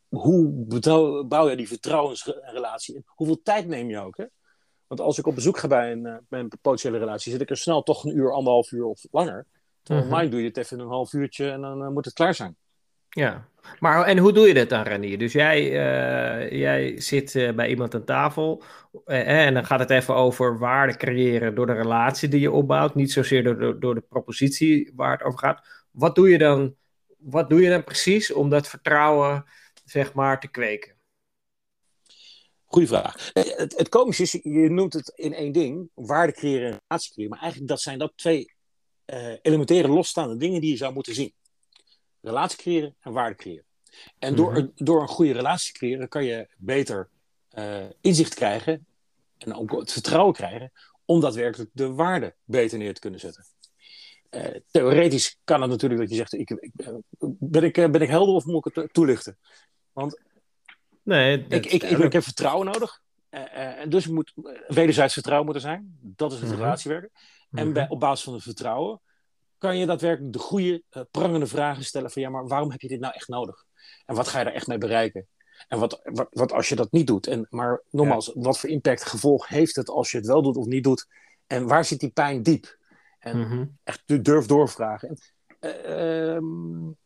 [0.08, 2.94] hoe bouw je die vertrouwensrelatie?
[2.96, 4.16] En hoeveel tijd neem je ook?
[4.16, 4.24] Hè?
[4.86, 7.50] Want als ik op bezoek ga bij een, uh, bij een potentiële relatie, zit ik
[7.50, 9.46] er snel toch een uur, anderhalf uur of langer.
[9.88, 10.20] Terwijl mm -hmm.
[10.20, 12.56] online doe je het even een half uurtje en dan uh, moet het klaar zijn.
[13.08, 13.48] Ja,
[13.78, 15.18] maar en hoe doe je dat dan, Renier?
[15.18, 18.62] Dus jij, uh, jij zit uh, bij iemand aan tafel
[19.06, 22.94] uh, en dan gaat het even over waarde creëren door de relatie die je opbouwt,
[22.94, 25.66] niet zozeer door, door, door de propositie waar het over gaat.
[25.90, 26.74] Wat doe je dan,
[27.18, 29.44] wat doe je dan precies om dat vertrouwen,
[29.84, 30.96] zeg maar, te kweken?
[32.64, 33.30] Goeie vraag.
[33.32, 37.30] Het, het komische is, je noemt het in één ding, waarde creëren en relatie creëren,
[37.30, 38.56] maar eigenlijk dat zijn dat twee
[39.42, 41.32] elementaire losstaande dingen die je zou moeten zien
[42.20, 43.64] relatie creëren en waarde creëren.
[44.18, 44.72] En door, mm-hmm.
[44.74, 47.08] door een goede relatie te creëren kan je beter
[47.58, 48.86] uh, inzicht krijgen
[49.38, 50.72] en ook het vertrouwen krijgen
[51.04, 53.44] om daadwerkelijk de waarde beter neer te kunnen zetten.
[54.30, 56.72] Uh, theoretisch kan het natuurlijk dat je zegt, ik, ik,
[57.38, 59.38] ben, ik, ben ik helder of moet ik het toelichten?
[59.92, 60.20] Want
[61.02, 63.00] nee, ik, ik, ik, ik, heb vertrouwen nodig.
[63.30, 64.32] Uh, en dus moet
[64.66, 65.98] wederzijds vertrouwen moeten zijn.
[66.00, 66.62] Dat is het mm-hmm.
[66.62, 67.10] relatiewerken.
[67.50, 69.00] En bij, op basis van het vertrouwen
[69.58, 72.88] kan je daadwerkelijk de goede, uh, prangende vragen stellen van ja, maar waarom heb je
[72.88, 73.64] dit nou echt nodig?
[74.06, 75.26] En wat ga je er echt mee bereiken?
[75.68, 77.26] En wat, wat, wat als je dat niet doet?
[77.26, 78.32] En, maar nogmaals, ja.
[78.34, 81.06] wat voor impact, gevolg heeft het als je het wel doet of niet doet?
[81.46, 82.78] En waar zit die pijn diep?
[83.18, 83.78] En mm-hmm.
[83.84, 85.08] echt durf doorvragen.
[85.08, 85.18] En,
[85.60, 86.96] uh, um,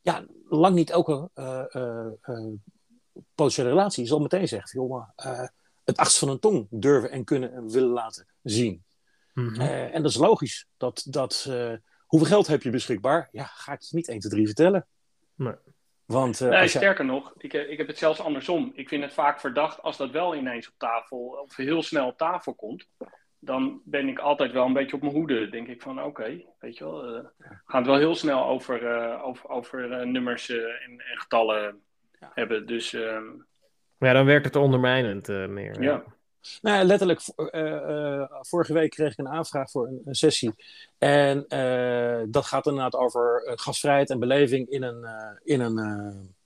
[0.00, 2.06] ja, lang niet elke uh,
[3.34, 5.08] potentiële relatie zal meteen zeggen, joh,
[5.84, 8.84] het achtste van een tong durven en kunnen en willen laten zien.
[9.40, 9.60] Mm-hmm.
[9.60, 10.66] en dat is logisch.
[10.76, 11.50] Dat, dat,
[12.08, 13.28] Hoeveel geld heb je beschikbaar?
[13.32, 14.86] Ja, ga ik je niet 1, 2, 3 vertellen.
[15.34, 15.54] Nee.
[16.04, 18.72] Want, uh, nee, sterker nog, ik, ik heb het zelfs andersom.
[18.74, 22.18] Ik vind het vaak verdacht als dat wel ineens op tafel, of heel snel op
[22.18, 22.88] tafel komt.
[23.38, 25.48] Dan ben ik altijd wel een beetje op mijn hoede.
[25.48, 27.16] Denk ik van, oké, okay, weet je wel.
[27.16, 31.82] Uh, we gaan het wel heel snel over, uh, over, over nummers en, en, getallen
[32.20, 32.30] ja.
[32.34, 32.66] hebben.
[32.66, 33.26] Dus, ehm,
[33.98, 35.82] ja, dan werkt het ondermijnend meer.
[35.82, 36.04] Ja.
[36.60, 40.54] Nou, letterlijk, uh, uh, vorige week kreeg ik een aanvraag voor een, sessie.
[40.98, 45.06] En uh, dat gaat inderdaad over gastvrijheid en beleving in een,
[45.44, 46.36] in een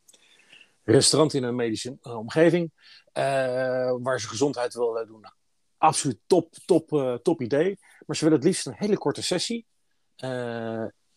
[0.85, 2.71] restaurant in een medische omgeving.
[4.03, 5.21] waar ze gezondheid willen doen.
[5.21, 5.35] Nou,
[5.79, 7.79] absoluut top, top, top idee.
[8.07, 9.67] Maar ze willen het liefst een hele korte sessie.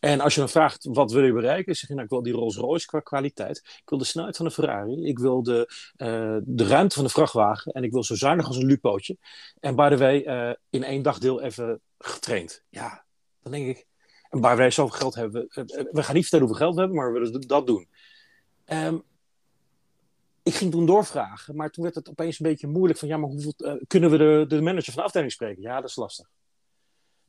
[0.05, 1.75] En als je dan vraagt, wat wil je bereiken?
[1.75, 3.57] Zeg je, nou, ik wil die Rolls Royce qua kwaliteit.
[3.57, 5.05] Ik wil de snelheid van de Ferrari.
[5.05, 7.71] Ik wil de, uh, de ruimte van de vrachtwagen.
[7.71, 9.17] En ik wil zo zuinig als een lupootje.
[9.59, 12.63] En by the way, uh, in één dagdeel even getraind.
[12.69, 13.05] Ja,
[13.43, 13.87] dan denk ik...
[14.29, 15.89] En the way, zoveel geld hebben we...
[15.91, 17.87] We gaan niet vertellen hoeveel geld we hebben, maar we willen dat doen.
[18.65, 19.03] Um,
[20.43, 23.29] ik ging toen doorvragen, maar toen werd het opeens een beetje moeilijk van ja, maar
[23.29, 23.53] hoeveel,
[23.87, 25.61] kunnen we de, de manager van de afdeling spreken?
[25.61, 26.29] Ja, dat is lastig.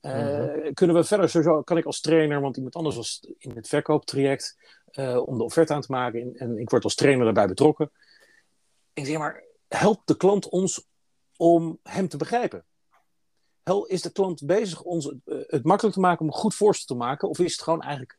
[0.07, 0.75] Uh, mm-hmm.
[0.75, 4.57] Kunnen we verder, sowieso kan ik als trainer, want iemand anders was in het verkooptraject
[4.93, 7.91] uh, om de offerte aan te maken en, en, ik word als trainer daarbij betrokken.
[8.93, 10.87] Ik zeg maar, helpt de klant ons
[11.37, 12.65] om hem te begrijpen?
[13.63, 17.03] Hel, is de klant bezig ons het makkelijk te maken om een goed voorstel te
[17.03, 18.19] maken of is het gewoon eigenlijk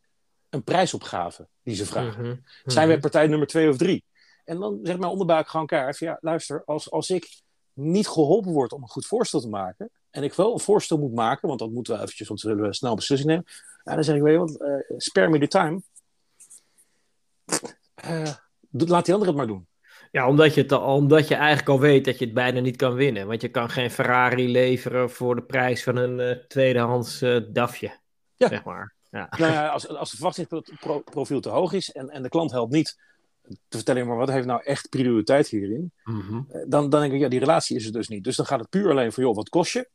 [0.49, 2.21] een prijsopgave die ze vragen?
[2.21, 2.43] Mm-hmm.
[2.65, 4.05] Zijn wij partij nummer twee of drie?
[4.45, 7.41] En dan zegt mijn onderbuik gewoon kaart: ja, luister, als, als ik
[7.73, 11.13] niet geholpen word om een goed voorstel te maken, en ik wel een voorstel moet
[11.13, 13.45] maken, want dat moeten we eventjes, want we willen snel beslissing nemen,
[13.83, 15.81] ja, dan zeg ik, weet je wat, uh, spare me the time.
[18.05, 18.31] Uh,
[18.71, 19.67] laat die ander het maar doen.
[20.11, 22.75] Ja, omdat je, het al, omdat je eigenlijk al weet dat je het bijna niet
[22.75, 23.27] kan winnen.
[23.27, 27.19] Want je kan geen Ferrari leveren voor de prijs van een uh, tweedehands
[27.51, 27.99] DAFje.
[28.35, 28.47] Ja.
[28.47, 28.95] Zeg maar.
[29.11, 29.27] Ja.
[29.37, 32.97] Nou ja, als, als de verwachtingsprofiel te hoog is en, en de klant helpt niet
[33.67, 35.91] te vertellen, maar wat heeft nou echt prioriteit hierin?
[36.03, 38.23] Mm dan, dan denk ik, ja, die relatie is er dus niet.
[38.23, 39.89] Dus dan gaat het puur alleen van, joh, wat kost je?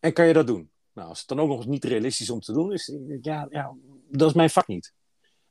[0.00, 0.70] En kan je dat doen?
[0.92, 3.74] Nou, als het dan ook nog eens niet realistisch om te doen is, ja, ja
[4.08, 4.92] dat is mijn vak niet.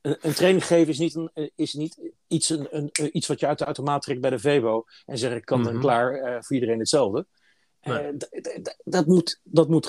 [0.02, 3.48] Een, een training geven is niet, een, is niet iets, een, een, iets wat je
[3.48, 5.80] uit de automaat trekt bij de VEBO en zeg ik kan mm -hmm.
[5.80, 7.26] klaar uh, voor iedereen hetzelfde.
[7.82, 8.12] Nee.
[8.12, 8.18] Uh,
[8.84, 9.86] dat, moet, dat moet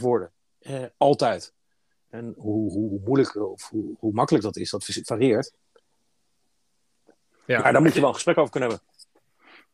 [0.00, 0.32] worden.
[0.60, 1.54] Uh, altijd.
[2.08, 5.52] En hoe, hoe, hoe moeilijk of hoe, hoe, makkelijk dat is, dat varieert.
[7.46, 7.60] Ja.
[7.62, 8.86] Maar daar moet je wel een gesprek over kunnen hebben.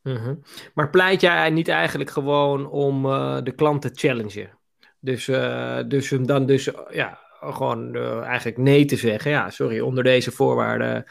[0.05, 0.41] -hmm.
[0.75, 4.59] Maar pleit jij niet eigenlijk gewoon om uh, de klant te challengen?
[5.01, 9.31] Dus, uh, dus hem dan dus, ja, gewoon uh, eigenlijk nee te zeggen.
[9.31, 11.05] Ja, sorry, onder deze voorwaarden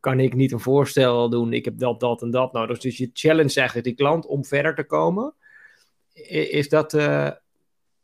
[0.00, 1.52] kan ik niet een voorstel doen.
[1.52, 2.78] Ik heb dat, dat en dat nodig.
[2.78, 5.34] Dus je challenge eigenlijk die klant om verder te komen.
[6.50, 6.90] Is dat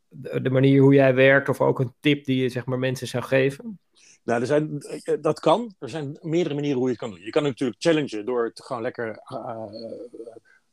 [0.09, 3.23] de manier hoe jij werkt of ook een tip die je zeg maar mensen zou
[3.23, 3.81] geven?
[4.23, 5.75] Nou, er zijn, eh, dat kan.
[5.79, 7.25] Er zijn meerdere manieren hoe je het kan doen.
[7.25, 9.23] Je kan natuurlijk challengen door het gewoon lekker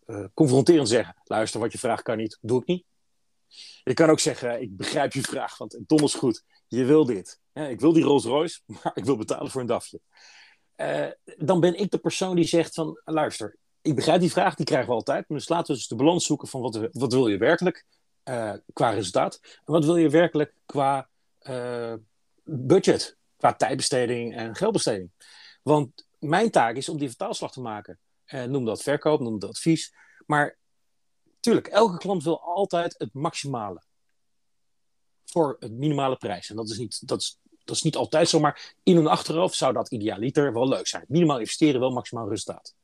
[0.08, 1.16] uh, uh, zeggen.
[1.24, 2.84] Luister, wat je vraagt kan niet, doe ik niet.
[3.84, 6.44] Je kan ook zeggen, ik begrijp je vraag, want dom is goed.
[6.68, 7.40] Je wil dit.
[7.54, 10.00] ik wil die Rolls Royce, maar ik wil betalen voor een dafje.
[11.38, 14.88] dan ben ik de persoon die zegt van, luister, ik begrijp die vraag, die krijgen
[14.88, 15.26] we altijd.
[15.28, 17.86] Dus laten we dus de balans zoeken van wat, wat wil je werkelijk
[18.74, 19.40] qua resultaat.
[19.44, 21.10] En wat wil je werkelijk qua
[22.44, 25.12] budget qua tijdbesteding en geldbesteding.
[25.62, 28.00] Want mijn taak is om die vertaalslag te maken.
[28.26, 29.94] Eh, noem dat verkoop, noem dat advies.
[30.26, 30.58] Maar
[31.40, 33.84] tuurlijk, elke klant wil altijd het maximale.
[35.26, 36.50] Voor het minimale prijs.
[36.50, 39.56] En dat is niet, dat is, dat is niet altijd zo, maar in hun achterhoofd
[39.56, 41.06] zou dat idealiter wel leuk zijn.
[41.08, 42.76] Minimaal investeren, wel maximaal resultaat.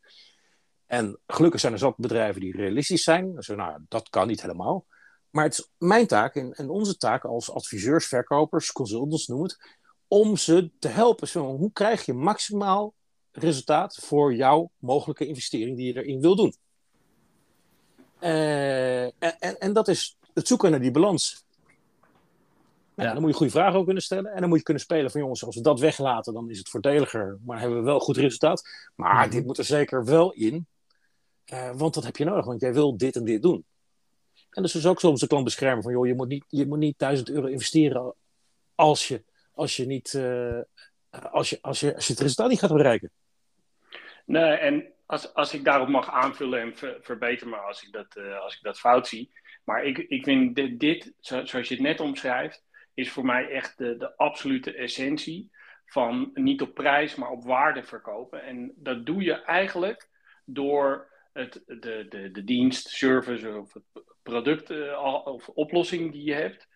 [0.85, 3.35] En gelukkig zijn er zat bedrijven die realistisch zijn.
[3.35, 4.85] Dus, nou, dat kan niet helemaal.
[5.29, 9.77] Maar het is mijn taak en, en onze taak als adviseurs, verkopers, consultants, noem het,
[10.07, 11.27] om ze te helpen.
[11.27, 12.93] Zo, hoe krijg je maximaal
[13.31, 16.55] resultaat voor jouw mogelijke investering die je erin wil doen?
[18.21, 21.43] Uh, en, en, en, dat is het zoeken naar die balans.
[22.95, 23.13] Nou, ja.
[23.13, 24.31] Dan moet je goede vragen ook kunnen stellen.
[24.31, 26.69] En dan moet je kunnen spelen van jongens, als we dat weglaten, dan is het
[26.69, 27.37] voordeliger.
[27.45, 28.69] Maar hebben we wel goed resultaat.
[28.95, 29.35] Maar mhm.
[29.35, 30.67] dit moet er zeker wel in.
[31.53, 33.65] Uh, want dat heb je nodig, want jij wil dit en dit doen.
[34.49, 36.77] En dus is ook soms de klant beschermen van joh, je moet niet, je moet
[36.77, 38.13] niet 1000 euro investeren
[38.75, 39.23] als je
[39.55, 40.59] als je, niet, uh,
[41.09, 43.11] als, je, als, je, als je het resultaat niet gaat bereiken.
[44.25, 48.15] Nee, en als, als ik daarop mag aanvullen en ver, verbeter me als ik dat,
[48.17, 49.33] uh, als ik dat fout zie.
[49.63, 52.63] Maar ik, ik vind dit, dit, zoals je het net omschrijft,
[52.93, 55.51] is voor mij echt de, de absolute essentie
[55.85, 58.43] van niet op prijs, maar op waarde verkopen.
[58.43, 60.09] En dat doe je eigenlijk
[60.45, 63.83] door het, de, de, de dienst, service of het
[64.23, 66.67] product uh, of oplossing die je hebt,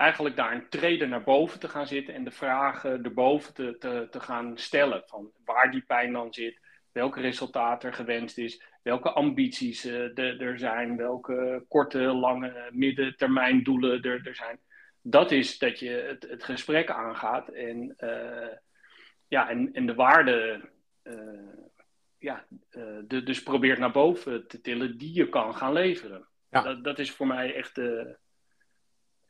[0.00, 4.06] eigenlijk daar een treden naar boven te gaan zitten en de vragen erboven te, te,
[4.10, 5.02] te gaan stellen.
[5.06, 6.60] Van waar die pijn dan zit,
[6.92, 14.02] welke resultaat er gewenst is, welke ambities uh, er zijn, welke korte, lange, middentermijn doelen
[14.02, 14.58] er, er zijn.
[15.02, 18.56] Dat is dat je het, het gesprek aangaat en, uh,
[19.28, 20.60] ja, en, en de waarde
[21.02, 21.14] uh,
[22.18, 22.46] ja,
[23.06, 26.28] de, dus probeert naar boven te tillen die je kan gaan leveren.
[26.50, 26.62] Ja.
[26.62, 28.18] Dat, dat is voor mij echt de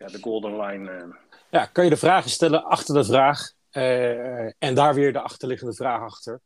[0.01, 0.91] ja, de golden line.
[0.91, 1.15] Uh...
[1.51, 5.75] Ja, kan je de vragen stellen achter de vraag uh, en daar weer de achterliggende
[5.75, 6.41] vraag achter.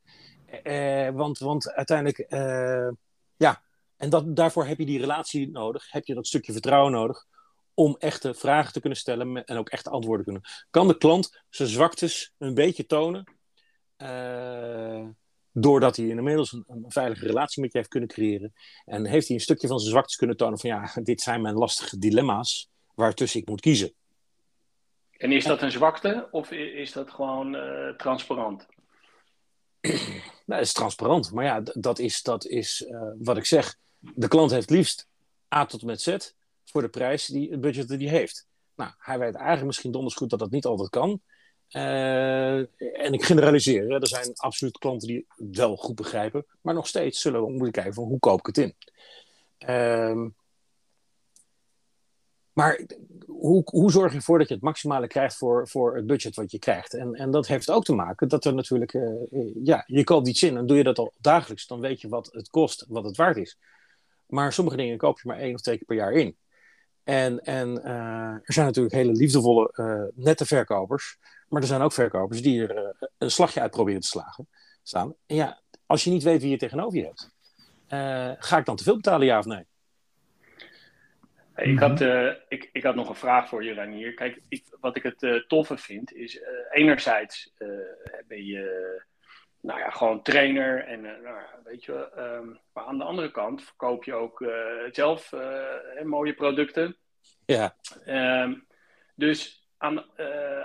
[0.62, 2.27] Uh, want, want uiteindelijk,
[3.37, 3.62] ja,
[3.97, 7.27] en dat, daarvoor heb je die relatie nodig, heb je dat stukje vertrouwen nodig
[7.75, 10.43] om echte vragen te kunnen stellen en ook echte antwoorden kunnen.
[10.71, 13.25] Kan de klant zijn zwaktes een beetje tonen,
[15.53, 18.53] doordat hij inmiddels een, een, veilige relatie met je heeft kunnen creëren.
[18.85, 21.55] En heeft hij een stukje van zijn zwaktes kunnen tonen van ja, dit zijn mijn
[21.55, 23.92] lastige dilemma's waartussen ik moet kiezen.
[25.16, 28.66] En is dat een zwakte of is dat gewoon uh, transparant?
[30.46, 31.33] Nou, het is transparant.
[31.33, 33.76] Maar ja, dat is, dat is uh, wat ik zeg.
[33.98, 35.09] De klant heeft liefst
[35.54, 36.16] A tot met Z
[36.64, 38.46] voor de prijs, die, het budget die hij heeft.
[38.76, 41.20] Nou, hij weet eigenlijk misschien donders goed dat dat niet altijd kan.
[41.70, 42.57] Uh,
[43.04, 43.88] en ik generaliseer.
[43.88, 44.00] Hè.
[44.00, 46.46] Er zijn absoluut klanten die het wel goed begrijpen.
[46.61, 48.74] Maar nog steeds zullen we moeten kijken van hoe koop ik het in.
[49.68, 50.26] Uh,
[52.55, 52.81] maar
[53.27, 56.51] hoe, hoe zorg je ervoor dat je het maximale krijgt voor, voor het budget wat
[56.51, 56.95] je krijgt?
[56.95, 60.43] En, en dat heeft ook te maken dat er natuurlijk, uh, ja, je koopt iets
[60.43, 63.17] in en doe je dat al dagelijks, dan weet je wat het kost, wat het
[63.17, 63.59] waard is.
[64.27, 66.37] Maar sommige dingen koop je maar één of twee keer per jaar in.
[67.03, 67.87] En, en uh,
[68.43, 73.31] er zijn natuurlijk hele liefdevolle, nette verkopers, maar er zijn ook verkopers die er een
[73.31, 74.49] slagje uit proberen te slagen,
[74.83, 75.14] staan.
[75.27, 77.31] En ja, als je niet weet wie je tegenover je hebt,
[78.45, 79.67] ga ik dan te veel betalen, ja of nee?
[81.57, 84.14] Ik, had, uh, ik, ik had nog een vraag voor je, Ranier.
[84.14, 87.55] Kijk, ik, wat ik het uh, toffe vind, is uh, enerzijds
[88.27, 89.03] ben je
[89.61, 94.05] nou ja, gewoon trainer en nou, weet je, um, maar aan de andere kant verkoop
[94.05, 94.45] je ook
[94.90, 95.33] zelf
[96.03, 96.97] mooie producten.
[97.47, 97.77] Ja.
[98.07, 98.67] Um,
[99.14, 100.05] dus aan,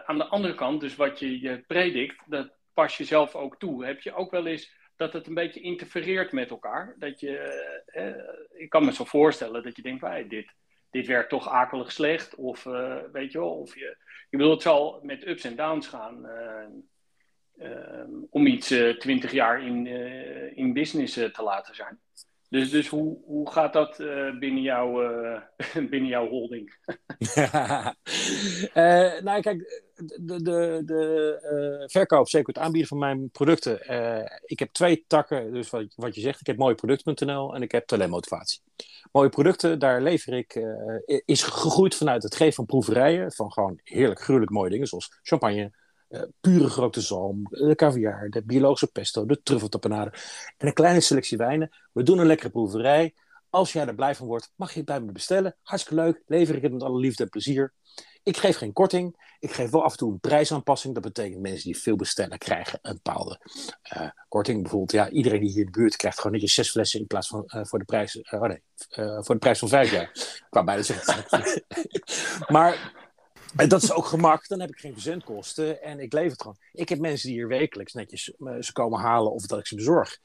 [0.06, 3.86] aan de andere kant, dus wat je, je predikt, dat pas je zelf ook toe.
[3.86, 6.96] Heb je ook wel eens dat het een beetje interfereert met elkaar?
[6.98, 10.58] Dat je, ik kan me zo voorstellen dat je denkt, wij, dit
[10.90, 12.36] dit werkt toch akelig slecht.
[12.36, 13.98] Of uh, weet je wel, of je.
[14.30, 16.26] Ik bedoel, het zal met ups en downs gaan.
[16.26, 16.66] Uh,
[17.68, 19.88] uh, om iets twintig jaar in,
[20.56, 22.00] in business te laten zijn.
[22.50, 23.98] Dus, dus hoe, hoe gaat dat
[24.40, 24.92] binnen, jouw,
[25.90, 26.76] binnen jouw holding?
[29.24, 33.80] nou, kijk, de, de, de verkoop, zeker het aanbieden van mijn producten.
[34.46, 36.40] ik heb twee takken, dus wat, wat je zegt.
[36.40, 38.62] Ik heb mooieproducten.nl en ik heb talentmotivatie
[39.12, 40.66] mooie producten, daar lever ik,
[41.26, 43.32] is gegroeid vanuit het geven van proeverijen.
[43.32, 45.72] Van gewoon heerlijk, gruwelijk mooie dingen, zoals champagne,
[46.10, 50.14] uh, pure gerookte zalm, de caviar, de biologische pesto, de truffeltapenade
[50.58, 51.70] en een kleine selectie wijnen.
[51.92, 53.14] We doen een lekkere proeverij.
[53.50, 55.56] Als jij er blij van wordt, mag je het bij me bestellen.
[55.64, 57.74] Hartstikke leuk, lever ik het met alle liefde en plezier.
[58.24, 59.36] Ik geef geen korting.
[59.40, 60.94] Ik geef wel af en toe een prijsaanpassing.
[60.94, 63.40] Dat betekent mensen die veel bestellen krijgen een bepaalde
[63.98, 64.62] uh, korting.
[64.62, 67.28] Bijvoorbeeld, ja, iedereen die hier in de buurt krijgt gewoon netjes zes flessen in plaats
[67.28, 68.32] van uh, voor, de prijs, uh,
[69.22, 70.10] voor de prijs van vijf jaar.
[70.14, 71.64] Ik kwam bijna zeggen.
[72.56, 72.99] maar
[73.54, 74.48] dat is ook gemak.
[74.48, 76.58] Dan heb ik geen verzendkosten en ik lever het gewoon.
[76.72, 78.24] Ik heb mensen die hier wekelijks netjes
[78.60, 80.18] ze komen halen of dat ik ze bezorg.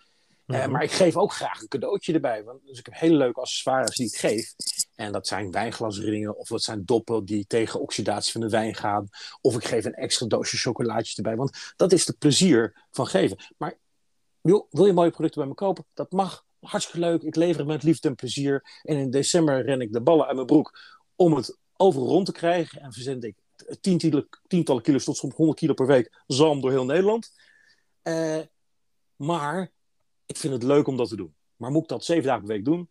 [0.47, 2.45] Uh, maar ik geef ook graag een cadeautje erbij.
[2.45, 4.55] Want, dus ik heb hele leuke accessoires die ik geef.
[4.95, 9.09] En dat zijn wijnglasringen of dat zijn doppen die tegen oxidatie van de wijn gaan.
[9.41, 11.37] Of ik geef een extra doosje chocolaatjes erbij.
[11.37, 13.37] Want dat is het plezier van geven.
[13.57, 13.79] Maar
[14.41, 15.87] joh, wil je mooie producten bij me kopen?
[15.95, 16.45] Dat mag.
[16.61, 17.23] Hartstikke leuk.
[17.23, 18.81] Ik lever het met liefde en plezier.
[18.83, 20.79] En in december ren ik de ballen uit mijn broek
[21.17, 22.81] om het overal rond te krijgen.
[22.81, 23.35] En verzend ik
[23.81, 27.33] tientallen, tientallen kilo's tot soms 100 kilo per week zalm door heel Nederland.
[28.03, 28.41] Uh,
[29.17, 29.73] maar
[30.27, 31.35] ik vind het leuk om dat te doen.
[31.57, 32.89] Maar moet ik dat zeven dagen per week doen?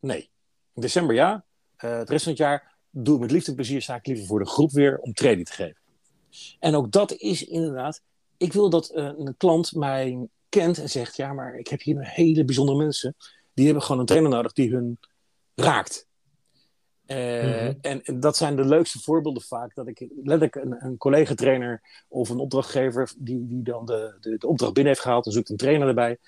[0.00, 0.30] Nee.
[0.74, 1.44] In december ja.
[1.84, 4.00] Uh, het rest van het jaar doe ik met liefde en plezier.
[4.02, 5.80] Liever voor de groep weer om training te geven.
[6.58, 8.02] En ook dat is inderdaad.
[8.36, 12.08] Ik wil dat uh, een klant mij kent en zegt: Ja, maar ik heb hier
[12.08, 13.16] hele bijzondere mensen.
[13.54, 14.98] Die hebben gewoon een trainer nodig die hun
[15.54, 16.07] raakt.
[17.08, 17.78] Uh, mm-hmm.
[17.80, 19.74] en, dat zijn de leukste voorbeelden vaak.
[19.74, 24.46] Dat ik letterlijk een, een collega-trainer of een opdrachtgever die, die dan de, de, de
[24.46, 26.18] opdracht binnen heeft gehaald en zoekt een trainer erbij.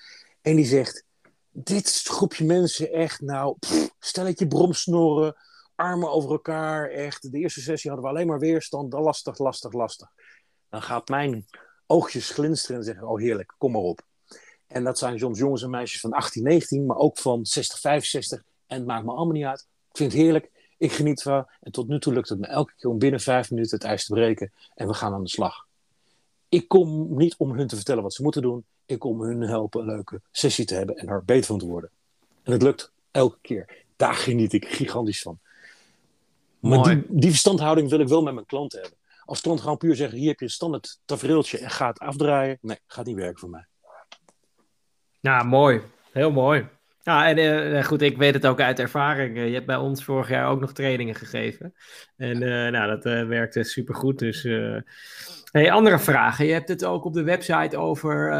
[0.41, 1.03] En die zegt:
[1.51, 3.57] Dit groepje mensen echt, nou,
[3.99, 5.35] stelletje bromsnoren,
[5.75, 6.89] armen over elkaar.
[6.89, 8.93] Echt, de eerste sessie hadden we alleen maar weerstand.
[8.93, 10.09] Lastig, lastig, lastig.
[10.69, 11.45] Dan gaat mijn
[11.85, 14.01] oogjes glinsteren en zeggen: Oh, heerlijk, kom maar op.
[14.67, 18.43] En dat zijn soms jongens en meisjes van 18, 19, maar ook van 60, 65.
[18.67, 19.67] En het maakt me allemaal niet uit.
[19.89, 20.49] Ik vind het heerlijk.
[20.81, 21.45] Ik geniet ervan.
[21.59, 24.05] En tot nu toe lukt het me elke keer om binnen vijf minuten het ijs
[24.05, 24.51] te breken.
[24.75, 25.67] En we gaan aan de slag.
[26.49, 28.65] Ik kom niet om hun te vertellen wat ze moeten doen.
[28.85, 31.89] Ik kom hun helpen een leuke sessie te hebben en er beter van te worden.
[32.43, 33.85] En het lukt elke keer.
[33.95, 35.39] Daar geniet ik gigantisch van.
[36.59, 38.97] Maar die, die, verstandhouding wil ik wel met mijn klanten hebben.
[39.25, 42.57] Als klant gewoon puur zeggen, hier heb je een standaard tafereeltje en ga het afdraaien.
[42.61, 43.65] Nee, gaat niet werken voor mij.
[45.19, 45.81] Ja, mooi.
[46.11, 46.67] Heel mooi.
[47.03, 49.37] Ja, en uh, goed, ik weet het ook uit ervaring.
[49.37, 51.73] je hebt bij ons vorig jaar ook nog trainingen gegeven.
[52.17, 54.19] En uh, nou, dat uh, werkte supergoed.
[54.19, 54.43] Dus
[55.51, 56.45] hey, andere vragen.
[56.45, 58.33] Je hebt het ook op de website over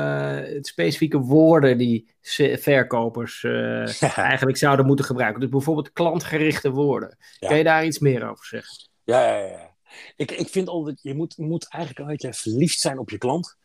[0.62, 2.16] specifieke woorden die
[2.58, 3.44] verkopers
[4.16, 5.42] eigenlijk zouden moeten gebruiken.
[5.42, 7.18] Dus bijvoorbeeld klantgerichte woorden.
[7.40, 7.48] Ja.
[7.48, 8.90] Kun je daar iets meer over zeggen?
[9.04, 9.76] Ja, ja, ja.
[10.16, 13.58] Ik, ik vind altijd, je moet, moet eigenlijk een beetje verliefd zijn op je klant.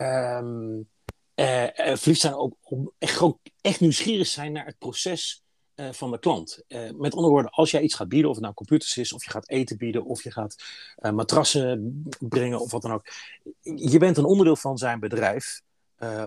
[0.00, 0.88] Um,
[1.34, 5.44] verliefd zijn ook om echt, gewoon echt nieuwsgierig zijn naar het proces
[5.76, 6.62] uh, van de klant.
[6.96, 9.30] Met andere woorden, als jij iets gaat bieden, of het nou computers is, of je
[9.30, 10.56] gaat eten bieden, of je gaat
[10.96, 13.06] matrassen brengen, of wat dan ook.
[13.62, 15.60] Je bent een onderdeel van zijn bedrijf,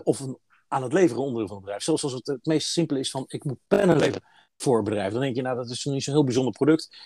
[0.04, 1.84] of een, aan het leveren onderdeel van het bedrijf.
[1.84, 5.12] Zoals als het het meest simpele is van, ik moet pennen leveren voor een bedrijf.
[5.12, 6.98] Dan denk je, nou, dat is niet zo'n heel bijzonder product.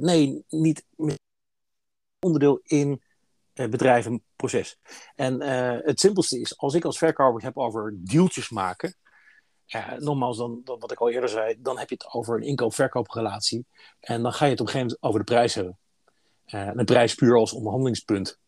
[0.00, 0.84] nee, niet
[2.18, 3.02] onderdeel in
[3.66, 4.78] bedrijf een proces.
[5.14, 8.96] En uh, het simpelste is, als ik als verkoper heb over deeltjes maken,
[9.74, 13.66] uh, nogmaals, dan, wat ik al eerder zei, dan heb je het over een inkoop-verkooprelatie.
[14.00, 15.78] En dan ga je het op een gegeven moment over de prijs hebben.
[16.76, 18.38] de prijs puur als onderhandelingspunt.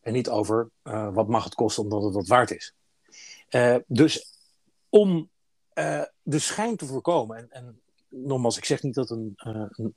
[0.00, 0.70] En niet over
[1.12, 2.74] wat mag het kosten omdat het wat waard is.
[3.86, 4.38] dus
[4.88, 5.30] om
[6.22, 9.94] de schijn te voorkomen, en, en nogmaals, ik zeg niet dat een, een,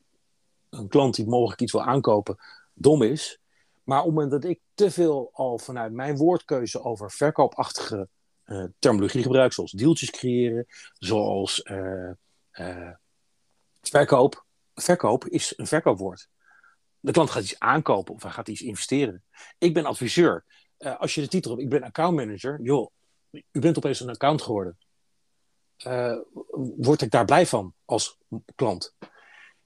[0.70, 2.38] een klant die mogelijk iets wil aankopen
[2.74, 3.41] dom is.
[3.84, 8.10] Maar op het moment dat ik te veel al vanuit mijn woordkeuze over verkoopachtige
[8.46, 12.12] uh, terminologie gebruik, zoals deeltjes creëren, zoals uh,
[12.52, 12.92] uh,
[13.82, 14.46] verkoop.
[14.74, 16.30] Verkoop is een verkoopwoord.
[17.00, 19.24] De klant gaat iets aankopen of hij gaat iets investeren.
[19.58, 20.46] Ik ben adviseur.
[20.78, 22.92] als je de titel hebt, ik ben accountmanager, joh,
[23.52, 24.78] u bent opeens een account geworden.
[26.78, 28.18] word ik daar blij van als
[28.56, 28.96] klant?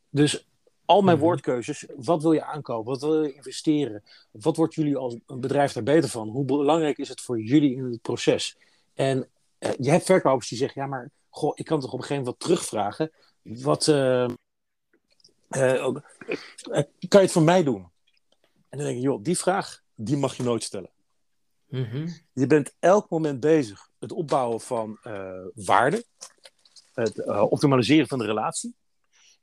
[0.10, 0.48] Dus
[0.86, 1.26] al mijn mhm.
[1.26, 5.74] woordkeuzes, wat wil je aankopen, wat wil je investeren, wat wordt jullie als een bedrijf
[5.74, 8.58] daar beter van, hoe belangrijk is het voor jullie in het proces?
[8.94, 9.28] En
[9.60, 12.24] uh, je hebt verkopers die zeggen, ja maar, goh, ik kan toch op een gegeven
[12.24, 14.28] moment wat terugvragen, wat, uh,
[15.50, 15.96] uh,
[17.08, 17.90] kan je het voor mij doen?
[18.70, 20.90] En dan denk ik, joh, die vraag, die mag je nooit stellen.
[21.66, 22.08] Mhm.
[22.34, 25.00] Je bent elk moment bezig het opbouwen van
[25.54, 26.06] waarde,
[26.94, 28.76] het optimaliseren van de relatie.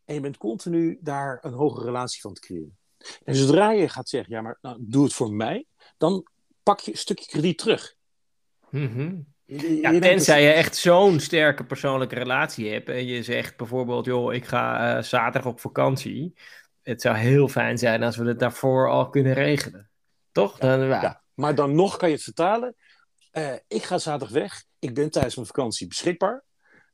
[0.05, 2.79] En je bent continu daar een hogere relatie van te creëren.
[3.25, 6.27] En zodra je gaat zeggen, ja, maar nou, doe het voor mij, dan
[6.63, 7.95] pak je een stukje krediet terug.
[8.71, 14.35] Mm ja, tenzij je echt zo'n sterke persoonlijke relatie hebt en je zegt bijvoorbeeld, joh,
[14.35, 16.35] ik ga uh, zaterdag op vakantie.
[16.83, 19.91] Het zou heel fijn zijn als we het daarvoor al kunnen regelen.
[20.33, 20.61] Toch?
[20.61, 21.23] Ja, dan, ja.
[21.35, 22.75] Maar dan nog kan je het vertalen.
[23.33, 24.65] Uh, ik ga zaterdag weg.
[24.79, 26.45] Ik ben tijdens mijn vakantie beschikbaar.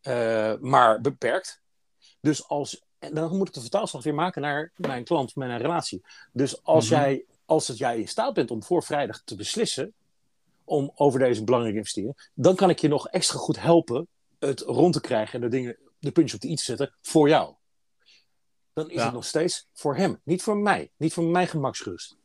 [0.03, 1.63] Uh, maar beperkt.
[2.21, 6.03] Dus als en dan moet ik de vertaalslag weer maken naar mijn klant, mijn relatie.
[6.33, 7.01] Dus als, mhm.
[7.01, 9.93] jij, als het jij in staat bent om voor vrijdag te beslissen
[10.65, 14.07] om over deze belangrijke investeringen, dan kan ik je nog extra goed helpen
[14.39, 17.29] het rond te krijgen en de dingen, de puntjes op de i te zetten voor
[17.29, 17.55] jou.
[18.73, 22.17] Dan is het nog steeds voor hem, niet voor mij, niet voor mijn gemaksrust,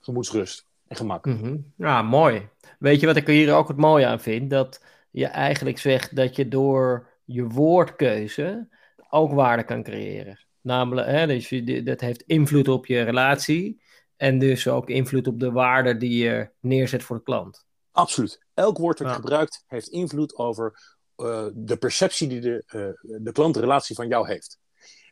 [0.00, 1.26] gemoedsrust en gemak.
[1.26, 2.48] Mm Ja, mooi.
[2.78, 4.50] Weet je wat ik hier ook het mooie aan vind?
[4.50, 8.68] Dat je eigenlijk zegt dat je door je woordkeuze
[9.10, 10.46] ook waarde kan creëren.
[10.60, 13.82] Namelijk, hè, dus je, dat heeft invloed op je relatie
[14.16, 17.66] en dus ook invloed op de waarde die je neerzet voor de klant.
[17.92, 18.40] Absoluut.
[18.54, 23.32] Elk woord dat je gebruikt heeft invloed over uh, de perceptie die de, uh, de
[23.32, 24.58] klantrelatie van jou heeft.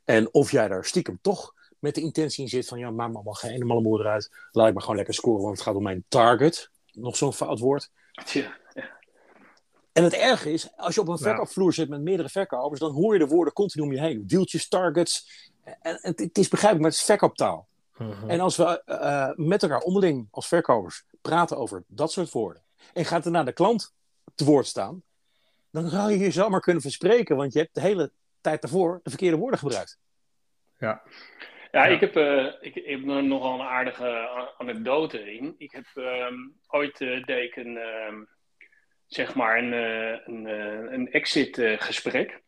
[0.04, 3.14] En of jij daar stiekem toch met de intentie in zit van ja, maak me
[3.14, 4.30] allemaal geen helemaal moer eruit.
[4.50, 6.70] Laat ik maar gewoon lekker scoren, want het gaat om mijn target.
[6.92, 7.90] Nog zo'n fout woord.
[8.32, 8.56] Ja.
[9.98, 13.12] En het erge is, als je op een verkoopvloer zit met meerdere verkopers, dan hoor
[13.12, 14.26] je de woorden continu om je heen.
[14.26, 15.46] Deeltjes, targets.
[15.80, 17.68] En het, is begrijpelijk, maar het is verkooptaal.
[17.96, 18.30] Mhm.
[18.30, 22.62] En als we uh, met elkaar onderling als verkopers praten over dat soort woorden.
[22.92, 23.94] En gaat er naar de klant
[24.34, 25.02] te woord staan.
[25.70, 27.36] Dan zou je je zomaar kunnen verspreken.
[27.36, 29.98] Want je hebt de hele tijd daarvoor de verkeerde woorden gebruikt.
[30.78, 31.02] Ja.
[31.70, 35.54] Ja, Ik, heb, uh, ik, ik, heb nogal een aardige anekdote in.
[35.58, 36.26] Ik heb uh,
[36.66, 38.24] ooit uh, deed ik een, ehm,
[39.08, 42.42] zeg maar een, eh, een, eh, een exit eh, gesprek.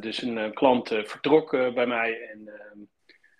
[0.00, 2.50] Dus een klant vertrok bij mij en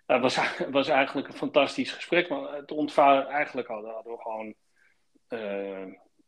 [0.07, 0.39] dat was,
[0.71, 2.29] was eigenlijk een fantastisch gesprek.
[2.29, 4.55] Maar het ontvouwen, eigenlijk hadden, hadden we gewoon,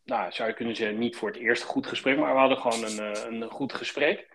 [0.05, 2.85] nou zou je kunnen zeggen, niet voor het eerste goed gesprek, maar we hadden gewoon
[2.85, 4.29] een, een goed gesprek.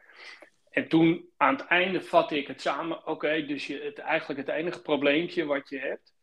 [0.70, 3.08] En toen aan het einde vatte ik het samen.
[3.08, 6.14] Oké, dus je, het, eigenlijk het enige probleempje wat je hebt,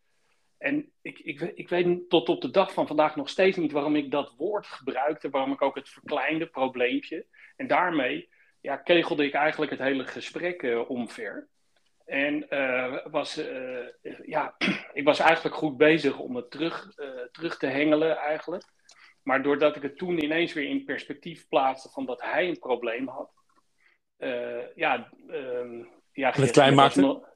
[0.59, 3.97] en ik, ik, ik weet tot op de dag van vandaag nog steeds niet waarom
[3.97, 7.27] ik dat woord gebruikte, waarom ik ook het verkleinde probleempje.
[7.57, 8.29] En daarmee
[8.61, 11.49] ja, kegelde ik eigenlijk het hele gesprek uh, omver.
[12.05, 13.87] En uh, was, uh,
[14.23, 14.55] ja,
[14.93, 16.95] ik was eigenlijk goed bezig om het terug,
[17.33, 18.65] terug te hengelen eigenlijk.
[19.23, 23.09] Maar doordat ik het toen ineens weer in perspectief plaatste van dat hij een probleem
[23.09, 23.31] had,
[24.75, 27.27] ja, uh, ja, het klein maakte?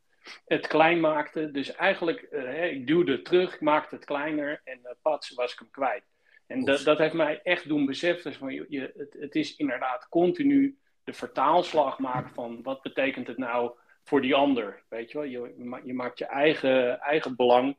[0.47, 1.51] Het klein maakte.
[1.51, 5.59] Dus eigenlijk, uh, ik duwde terug, ik maakte het kleiner en uh, pats was ik
[5.59, 6.05] hem kwijt.
[6.47, 8.35] En dat, dat heeft mij echt doen beseffen.
[8.35, 13.73] Van, je, het, het is inderdaad continu de vertaalslag maken van wat betekent het nou
[14.03, 14.83] voor die ander.
[14.89, 17.77] Weet je wel, je, je maakt je eigen, eigen belang.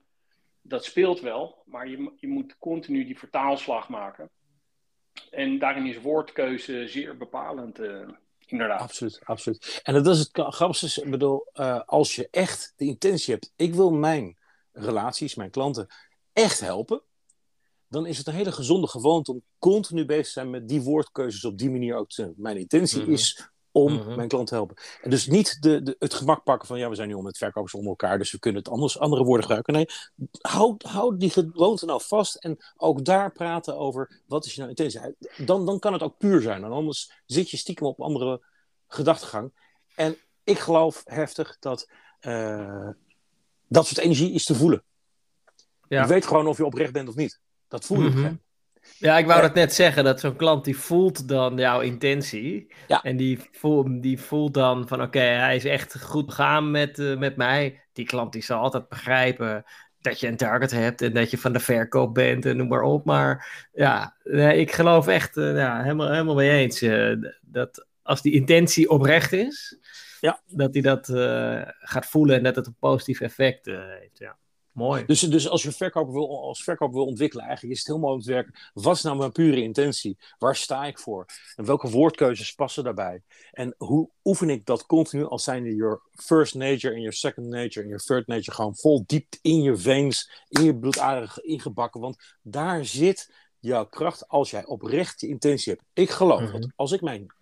[0.61, 4.29] Dat speelt wel, maar je, je moet continu die vertaalslag maken.
[5.31, 8.09] En daarin is woordkeuze zeer bepalend, uh,
[8.53, 8.81] inderdaad.
[8.81, 9.81] Absoluut, absoluut.
[9.83, 11.01] En dat is het grappigste.
[11.03, 14.37] Ik bedoel, uh, als je echt de intentie hebt, ik wil mijn
[14.71, 15.87] relaties, mijn klanten
[16.33, 17.01] echt helpen,
[17.87, 21.45] dan is het een hele gezonde gewoonte om continu bezig te zijn met die woordkeuzes
[21.45, 22.33] op die manier ook te doen.
[22.37, 23.13] Mijn intentie mm -hmm.
[23.13, 24.15] is om -hmm.
[24.15, 24.75] mijn klant te helpen.
[25.01, 27.37] En dus niet de, de, het gemak pakken van ja, we zijn nu al met
[27.37, 29.73] verkopers onder elkaar, dus we kunnen het anders, andere woorden gebruiken.
[29.73, 29.85] Nee,
[30.41, 34.73] houd, houd die gewoonte nou vast en ook daar praten over wat is je nou
[34.75, 35.15] intentie.
[35.45, 38.45] Dan, dan kan het ook puur zijn, en anders zit je stiekem op andere
[38.87, 39.51] gedachtegang.
[39.95, 41.89] En ik geloof heftig dat
[42.21, 42.89] uh,
[43.67, 44.83] dat soort energie is te voelen.
[45.87, 46.01] Ja.
[46.01, 47.39] Je weet gewoon of je oprecht bent of niet.
[47.67, 48.09] Dat voel je.
[48.09, 48.41] Mm -hmm.
[49.03, 52.73] Ja, ik wou dat net zeggen, dat zo'n klant die voelt dan jouw intentie.
[52.87, 53.01] Ja.
[53.01, 56.99] En die, voelt, die voelt dan van oké, okay, hij is echt goed gaan met,
[56.99, 57.81] uh, met mij.
[57.93, 59.63] Die klant die zal altijd begrijpen
[60.01, 62.81] dat je een target hebt en dat je van de verkoop bent en noem maar
[62.81, 63.05] op.
[63.05, 68.21] Maar ja, nee, ik geloof echt uh, ja, helemaal, helemaal mee eens uh, dat als
[68.21, 69.77] die intentie oprecht is,
[70.19, 70.41] ja.
[70.47, 71.07] dat hij dat
[71.79, 74.17] gaat voelen en dat het een positief effect heeft.
[74.17, 74.37] Ja.
[74.73, 75.05] Mooi.
[75.05, 78.13] Dus, dus als je verkoper wil, als verkoper wil ontwikkelen, eigenlijk is het heel mooi
[78.13, 78.53] om te werken.
[78.73, 80.17] Wat is nou mijn pure intentie?
[80.37, 81.25] Waar sta ik voor?
[81.55, 83.21] En welke woordkeuzes passen daarbij?
[83.51, 87.81] En hoe oefen ik dat continu als zijnde your first nature en your second nature
[87.81, 92.01] en your third nature gewoon vol diep in je veens, in je bloedaderen ingebakken?
[92.01, 95.85] Want daar zit jouw kracht als jij oprecht je intentie hebt.
[95.93, 96.61] Ik geloof mm -hmm.
[96.61, 97.33] dat als ik mijn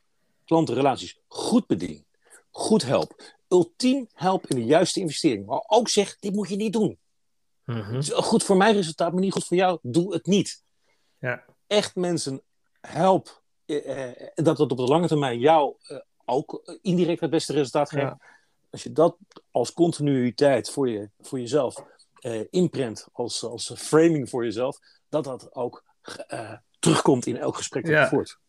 [0.46, 2.06] klantenrelaties goed bedien,
[2.50, 6.74] goed help, ultiem help in de juiste investering, maar ook zeg, dit moet je niet
[6.74, 6.98] doen.
[7.98, 9.80] Is goed voor mijn resultaat, maar niet goed voor jou.
[9.82, 10.64] Doe het niet.
[11.20, 11.46] Ja.
[11.68, 12.42] Echt mensen
[12.82, 17.54] help eh, eh, dat het op de lange termijn jou eh, ook indirect het beste
[17.54, 18.04] resultaat geeft.
[18.04, 18.20] Ja.
[18.70, 19.18] Als je dat
[19.52, 21.84] als continuïteit voor, je, voor jezelf
[22.20, 25.84] eh, imprint, als, als framing voor jezelf, dat dat ook
[26.80, 28.02] terugkomt in elk gesprek dat ja.
[28.02, 28.40] je voert.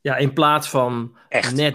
[0.00, 1.74] Ja, in plaats van Echt, net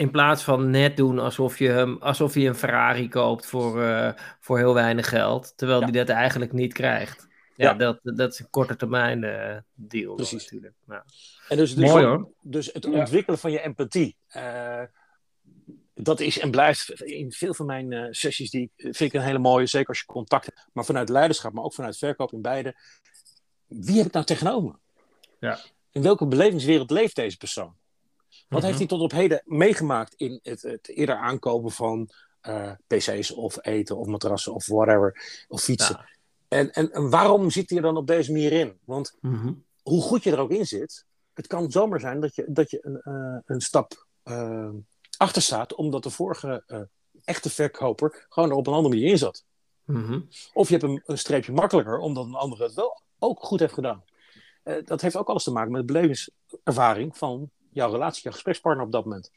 [0.00, 4.12] in plaats van net doen alsof je, hem, alsof je een Ferrari koopt voor, uh,
[4.40, 5.86] voor heel weinig geld, terwijl Ja.
[5.86, 7.28] die dat eigenlijk niet krijgt.
[7.56, 7.74] Ja, Ja.
[7.74, 10.42] Dat, dat is een korte termijn eh, deal Precies.
[10.42, 10.74] natuurlijk.
[10.88, 11.04] Ja.
[11.48, 12.30] En dus, dus, Mooi, hoor.
[12.42, 12.90] dus het Ja.
[12.90, 14.16] ontwikkelen van je empathie.
[14.28, 14.82] eh,
[15.94, 19.38] dat is en blijft in veel van mijn eh, sessies, die vind ik een hele
[19.38, 22.74] mooie, zeker als je contact hebt, maar vanuit leiderschap, maar ook vanuit verkoop in beide.
[23.66, 24.74] Wie heb ik nou tegenover me?
[25.48, 25.58] Ja.
[25.90, 27.74] In welke belevingswereld leeft deze persoon?
[28.50, 28.66] Wat Mhm.
[28.68, 32.08] heeft hij tot op heden meegemaakt in het, het eerder aankopen van
[32.40, 35.96] eh, PC's of eten of matrassen of whatever, of fietsen?
[35.98, 36.08] Ja.
[36.48, 38.78] En, en, en waarom zit hij er dan op deze manier in?
[38.84, 39.52] Want Mhm.
[39.82, 42.78] hoe goed je er ook in zit, het kan zomaar zijn dat je, dat je
[42.82, 44.68] een, eh, een stap eh,
[45.16, 46.80] achter staat, omdat de vorige eh,
[47.24, 49.44] echte verkoper gewoon er op een andere manier in zat.
[49.84, 50.20] Mhm.
[50.52, 53.72] Of je hebt een, een streepje makkelijker, omdat een andere het wel ook goed heeft
[53.74, 54.04] gedaan.
[54.62, 58.84] Eh, dat heeft ook alles te maken met de belevingservaring van jouw relatie, jouw gesprekspartner
[58.86, 59.30] op dat moment.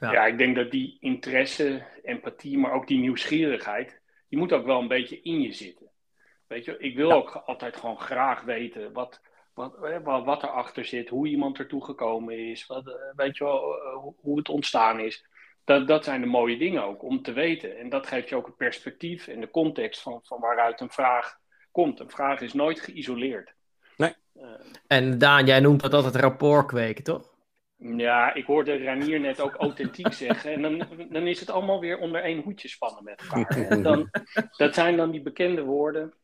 [0.00, 0.12] Ja.
[0.12, 0.26] Ja.
[0.26, 4.88] ik denk dat die interesse, empathie, maar ook die nieuwsgierigheid, die moet ook wel een
[4.88, 5.90] beetje in je zitten.
[6.46, 7.14] Weet je, ik wil Ja.
[7.14, 9.20] ook altijd gewoon graag weten wat,
[9.54, 13.44] wat, eh, wat, wat erachter zit, hoe iemand ertoe gekomen is, wat, eh, weet je
[13.44, 15.26] wel, eh, hoe- hoe het ontstaan is.
[15.64, 17.78] Dat, dat zijn de mooie dingen ook om te weten.
[17.78, 21.38] En dat geeft je ook een perspectief en de context van, van waaruit een vraag
[21.70, 22.00] komt.
[22.00, 23.54] Een vraag is nooit geïsoleerd.
[23.96, 24.14] Nee.
[24.86, 27.32] En Daan, jij noemt dat altijd rapport kweken, toch?
[27.76, 30.52] ja, ik hoorde Ranier net ook authentiek zeggen.
[30.52, 33.56] En dan, dan is het allemaal weer onder één hoedje spannen met elkaar.
[33.68, 34.10] En dan,
[34.56, 36.14] dat zijn dan die bekende woorden.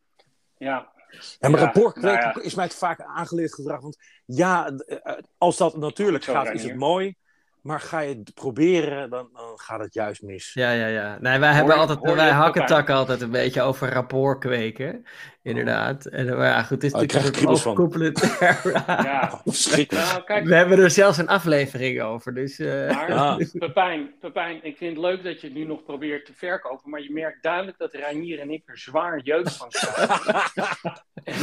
[0.57, 0.93] Ja,
[1.39, 2.47] Ja, maar Ja, rapport nou kweken ja.
[2.47, 3.81] is mij vaak aangeleerd gedrag.
[3.81, 7.15] Want ja, eh, als dat natuurlijk Zo, gaat, is het mooi.
[7.61, 10.53] Maar ga je het proberen, dan, dan gaat het juist mis.
[10.55, 11.19] Ja, ja, ja.
[11.21, 15.07] Nee, wij hebben altijd, wij het, hakken takken altijd een beetje over rapport kweken.
[15.43, 16.07] Inderdaad.
[16.07, 18.73] En, maar ja, goed, het is Oh, natuurlijk een overkoepelend term.
[18.87, 19.41] ja.
[19.45, 20.07] Verschrikkelijk.
[20.07, 22.59] Nou, kijk, We hebben er zelfs een aflevering over, dus...
[22.59, 23.39] eh, maar Ja.
[23.59, 26.91] Pepijn, Pepijn, ik vind het leuk dat je het nu nog probeert te verkopen.
[26.91, 29.69] Maar je merkt duidelijk dat Reinier en ik er zwaar jeugd van
[31.25, 31.35] en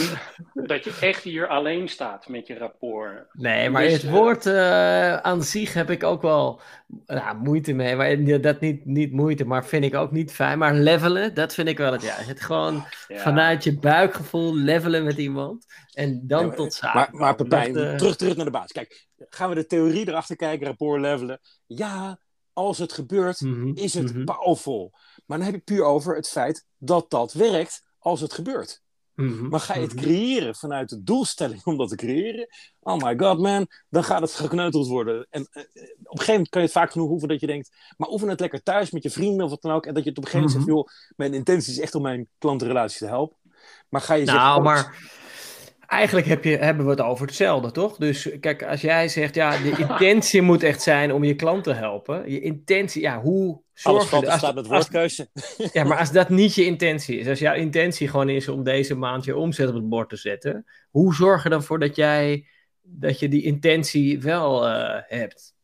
[0.53, 3.27] dat je echt hier alleen staat met je rapport.
[3.33, 6.61] Nee, maar Dus, het eh, woord eh, aan zich heb ik ook wel
[7.05, 7.95] nou, moeite mee.
[7.95, 10.57] Maar dat niet, niet moeite, maar vind ik ook niet fijn.
[10.57, 12.27] Maar levelen, dat vind ik wel het juist.
[12.27, 13.17] Het gewoon Ja.
[13.19, 15.65] vanuit je buikgevoel levelen met iemand.
[15.93, 16.99] En dan tot zaken.
[16.99, 17.35] Maar, maar.
[17.35, 18.71] Pepijn, eh, terug, terug naar de baas.
[18.71, 21.39] Kijk, gaan we de theorie erachter kijken, rapport levelen.
[21.65, 22.19] Ja,
[22.53, 24.91] als het gebeurt, Mhm, is het mhm, powerful.
[25.25, 28.81] Maar dan heb je puur over het feit dat dat werkt als het gebeurt.
[29.15, 30.03] mhm, Maar ga je het mhm.
[30.03, 32.47] creëren vanuit de doelstelling om dat te creëren?
[32.79, 35.27] Oh my god, man, dan gaat het gekneuteld worden.
[35.29, 37.69] En eh, op een gegeven moment kan je het vaak genoeg oefenen dat je denkt,
[37.97, 39.85] maar oefen het lekker thuis met je vrienden of wat dan ook.
[39.85, 42.01] En dat je het op een gegeven moment zegt, joh, mijn intentie is echt om
[42.01, 43.38] mijn klantenrelatie te helpen.
[43.89, 44.95] Maar ga je zeggen, Nou, maar
[45.88, 47.97] eigenlijk heb je, hebben we het over hetzelfde, toch?
[47.97, 51.74] Dus kijk, als jij zegt, ja, de intentie moet echt zijn om je klant te
[51.74, 52.32] helpen.
[52.32, 54.32] Je intentie, ja, hoe alles zorg je...
[54.32, 55.30] Als, staat met als- woordkeuze.
[55.74, 58.95] ja, maar als dat niet je intentie is, als jouw intentie gewoon is om deze
[58.95, 62.47] maand je omzet op het bord te zetten, hoe zorg je dan voor dat jij,
[62.82, 65.55] dat je die intentie wel eh, hebt?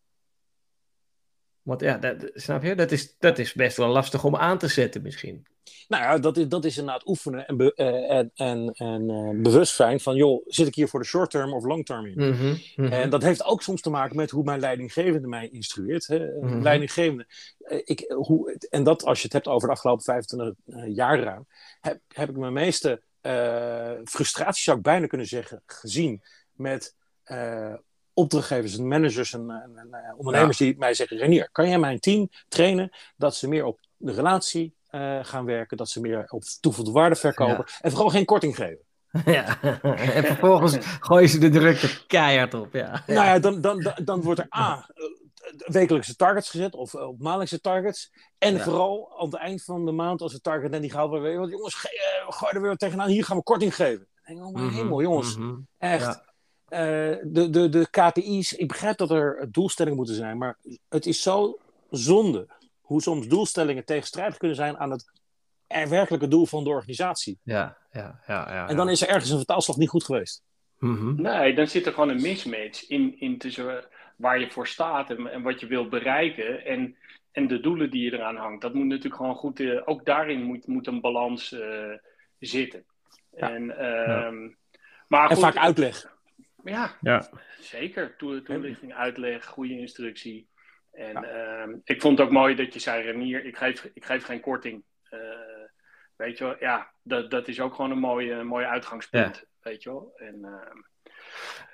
[1.62, 2.76] Want ja, dat, snap je?
[2.76, 5.46] Dat is, dat is best wel lastig om aan te zetten misschien.
[5.88, 9.42] Nou ja, dat is, dat is inderdaad oefenen en, be- eh, en, en, en eh,
[9.42, 12.30] bewustzijn van, joh, zit ik hier voor de short term of long term in?
[12.30, 12.92] Mhm, mhm.
[12.94, 16.08] En dat heeft ook soms te maken met hoe mijn leidinggevende mij instrueert.
[16.08, 16.32] Hè.
[16.36, 16.62] Een Mhm.
[16.62, 17.26] Leidinggevende.
[17.60, 21.20] eh, Ik, hoe, en dat als je het hebt over de afgelopen 25 eh, jaar
[21.20, 21.48] ruim,
[21.82, 26.22] heb, heb ik mijn meeste eh, frustraties, zou ik bijna kunnen zeggen, gezien
[26.54, 27.74] met eh,
[28.14, 32.00] opdrachtgevers en managers en, en- en, eh, ondernemers die mij zeggen: Renier, kan jij mijn
[32.00, 34.83] team trainen dat ze meer op de relatie eh,
[35.22, 38.80] gaan werken, dat ze meer op toegevoegde waarde verkopen en vooral geen korting geven?
[39.26, 39.62] Ja,
[40.18, 43.04] en vervolgens gooien ze de drukte keihard op, ja.
[43.08, 45.04] Nou ja, dan, dan, dan, dan wordt er A, eh,
[45.72, 48.12] wekelijkse targets gezet of eh, op maandelijkse targets.
[48.38, 48.60] En Ja.
[48.64, 51.52] vooral aan het eind van de maand, als het target net niet gehaald wordt, want
[51.52, 54.08] jongens, ge- eh, gooi er weer tegenaan, hier gaan we korting geven.
[54.26, 55.56] Oh mijn Mhm, hemel, jongens, mhm.
[55.78, 56.06] echt.
[56.06, 56.32] Ja.
[56.68, 60.58] Eh, de, de, de KPI's, ik begrijp dat er doelstellingen moeten zijn, maar
[60.90, 61.58] het is zo
[61.90, 62.48] zonde
[62.84, 65.12] hoe soms doelstellingen tegenstrijdig kunnen zijn aan het
[65.68, 67.40] er werkelijke doel van de organisatie.
[67.44, 68.54] Ja, ja, ja.
[68.54, 68.92] ja En dan ja.
[68.92, 70.44] is er ergens een vertaalslag niet goed geweest.
[70.80, 71.22] Mhm.
[71.22, 75.28] Nee, dan zit er gewoon een mismatch in, in tussen waar je voor staat en,
[75.28, 76.96] en wat je wilt bereiken en,
[77.32, 78.62] en de doelen die je eraan hangt.
[78.62, 81.94] Dat moet natuurlijk gewoon goed, eh, ook daarin moet, moet een balans eh,
[82.40, 82.86] zitten.
[83.36, 83.52] Ja.
[83.54, 84.50] En, ehm,
[85.08, 86.16] Maar En goed, vaak uitleg.
[86.64, 87.30] Ja, Ja.
[87.60, 88.16] zeker.
[88.18, 90.48] Toe- Toelichting, uitleg, goede instructie.
[90.94, 94.26] En ehm, ik vond het ook mooi dat je zei, Renier, ik geef, ik geef
[94.26, 94.84] geen korting.
[95.10, 95.20] Eh,
[96.16, 99.44] weet je wel, ja, dat, dat is ook gewoon een mooie, mooie uitgangspunt.
[99.62, 100.14] Weet je wel.
[100.16, 100.78] En, ehm,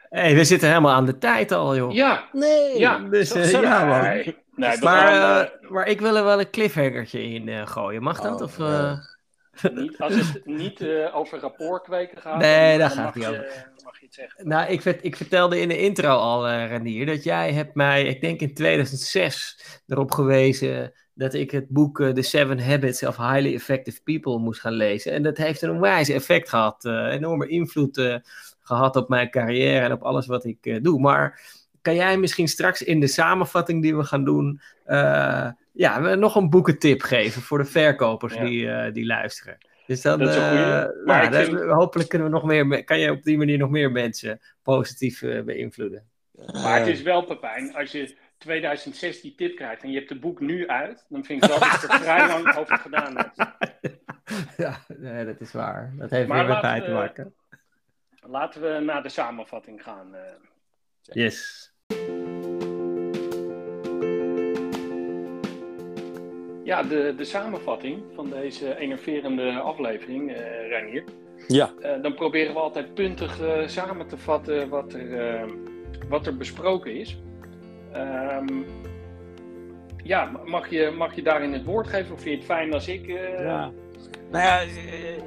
[0.10, 1.94] hey, we zitten helemaal aan de tijd al, joh.
[1.94, 2.80] ja, Nee!
[2.80, 2.98] ja.
[3.00, 4.02] Dus, eh, Zo- ja, man.
[4.02, 8.04] Nee, nee, we Maar, eh, maar ik wil er wel een cliffhangertje in eh, gooien.
[8.04, 8.42] Mag dat?
[8.42, 8.58] Oh, of,
[9.74, 13.99] niet, als het niet eh, over rapport kweken gaat, Nee, daar gaat je, niet mag
[13.99, 14.47] je het zeggen.
[14.47, 18.22] Nou, ik, ik vertelde in de intro al, eh Renier, dat jij hebt mij, ik
[18.22, 23.53] denk in 2006, erop gewezen dat ik het boek eh, The Seven Habits of Highly
[23.53, 25.12] Effective People moest gaan lezen.
[25.12, 28.16] En dat heeft een onwijs effect gehad, eh, enorme invloed eh,
[28.60, 30.99] gehad op mijn carrière en op alles wat ik doe.
[30.99, 31.41] Maar
[31.82, 34.62] kan jij misschien straks in de samenvatting die we gaan doen,
[35.80, 38.44] ja, we nog een boekentip geven voor de verkopers Ja.
[38.44, 39.58] die, eh, die luisteren?
[39.86, 42.44] Dus dan, Dat is een eh, Maar nou, ik dan- vind- hopelijk kunnen we nog
[42.44, 46.10] meer, me- kan je op die manier nog meer mensen positief eh, beïnvloeden.
[46.54, 50.20] Maar het is wel, Pepijn, als je 2006 die tip krijgt en je hebt het
[50.20, 53.36] boek nu uit, dan vind ik wel dat je er vrij lang over gedaan hebt.
[54.58, 55.94] ja, nee, dat is waar.
[55.98, 57.34] Dat heeft Maar weer met mij te maken.
[58.22, 60.16] Laten we naar de samenvatting gaan.
[60.16, 60.22] eh.
[61.02, 61.69] Yes.
[66.70, 71.04] Ja, de, de samenvatting van deze enerverende aflevering, eh Reinier.
[71.48, 75.48] Ja, Eh, dan proberen we altijd puntig eh, samen te vatten wat er,
[76.10, 77.22] wat er besproken is.
[77.94, 78.48] Ehm,
[80.04, 82.88] ja, mag je, mag je daarin het woord geven of vind je het fijn als
[82.88, 83.08] ik...
[83.40, 83.72] Ja.
[84.32, 84.60] Nou ja,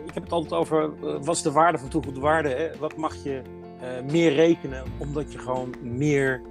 [0.07, 0.91] ik heb het altijd over
[1.25, 2.49] wat is de waarde van toegevoegde waarde.
[2.49, 2.69] Hè?
[2.79, 3.43] Wat mag je
[4.11, 6.43] meer rekenen omdat je gewoon meer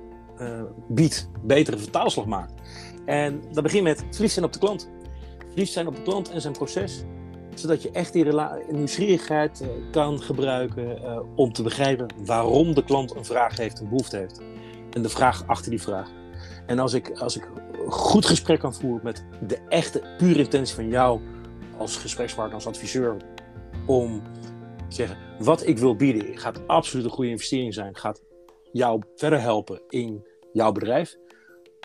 [0.88, 2.54] biedt, betere vertaalslag maakt.
[3.06, 4.90] En dat begint met verliefd zijn op de klant.
[5.48, 7.04] Verliefd zijn op de klant en zijn proces.
[7.56, 8.26] Zodat je echt die
[8.72, 13.90] nieuwsgierigheid eh, kan gebruiken eh, om te begrijpen waarom de klant een vraag heeft, een
[13.90, 14.42] behoefte heeft.
[14.92, 16.10] En de vraag achter die vraag.
[16.66, 17.50] En als ik, als ik
[17.86, 21.22] een goed gesprek kan voeren met de echte, pure intentie van jou
[21.78, 23.18] als gesprekspartner, als adviseur,
[23.86, 24.22] om
[24.90, 28.22] te zeggen wat ik wil bieden, gaat absoluut een goede investering zijn, gaat
[28.72, 31.16] jou verder helpen in jouw bedrijf.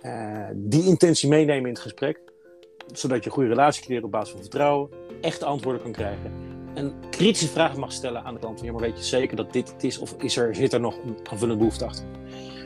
[0.03, 2.18] Eh, die intentie meenemen in het gesprek,
[2.92, 4.90] zodat je een goede relatie creëert op basis van vertrouwen,
[5.20, 6.32] echte antwoorden kan krijgen.
[6.74, 8.59] En kritische vragen mag stellen aan de klant.
[8.59, 9.99] Van, ja, maar weet je zeker dat dit het is?
[9.99, 12.05] Of is er, zit er nog een aanvullende behoefte achter?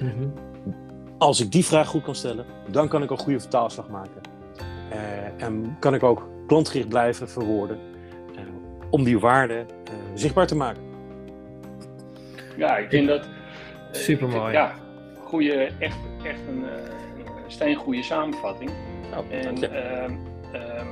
[0.01, 0.29] Mhm.
[1.19, 4.21] Als ik die vraag goed kan stellen, dan kan ik een goede vertaalslag maken.
[4.91, 7.79] Eh, en kan ik ook klantgericht blijven verwoorden
[8.37, 8.43] eh,
[8.91, 10.83] om die waarde eh, zichtbaar te maken.
[12.57, 13.29] Ja, ik vind dat.
[13.91, 14.37] Supermooi.
[14.37, 14.75] ik vind- Ja,
[15.25, 16.65] goede, echt, echt een,
[17.51, 18.71] een steengoede samenvatting.
[19.17, 20.13] Oh, En ehm,
[20.53, 20.87] ehm,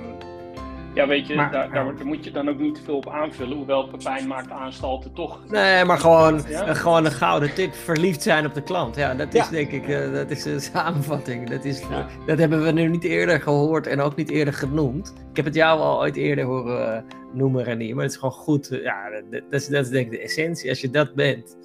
[0.95, 3.09] ja, weet je, Maar- daar, daar, daar moet je dan ook niet te veel op
[3.09, 3.57] aanvullen.
[3.57, 5.41] Hoewel Pepijn maakt aanstalten toch.
[5.49, 6.67] Nee, maar gewoon, Ja?
[6.67, 7.75] eh, gewoon een gouden tip.
[7.75, 8.97] Verliefd zijn op de klant.
[8.97, 9.51] Ja, dat is Ja.
[9.51, 11.51] denk ik eh, dat is een samenvatting.
[11.51, 12.07] Dat, is, Ja.
[12.27, 15.13] dat hebben we nu niet eerder gehoord en ook niet eerder genoemd.
[15.31, 17.03] Ik heb het jou al ooit eerder horen eh,
[17.33, 17.95] noemen, Renier.
[17.95, 18.69] Maar het is gewoon goed.
[18.83, 20.69] ja, dat, dat, is, dat is denk ik de essentie.
[20.69, 21.57] Als je dat bent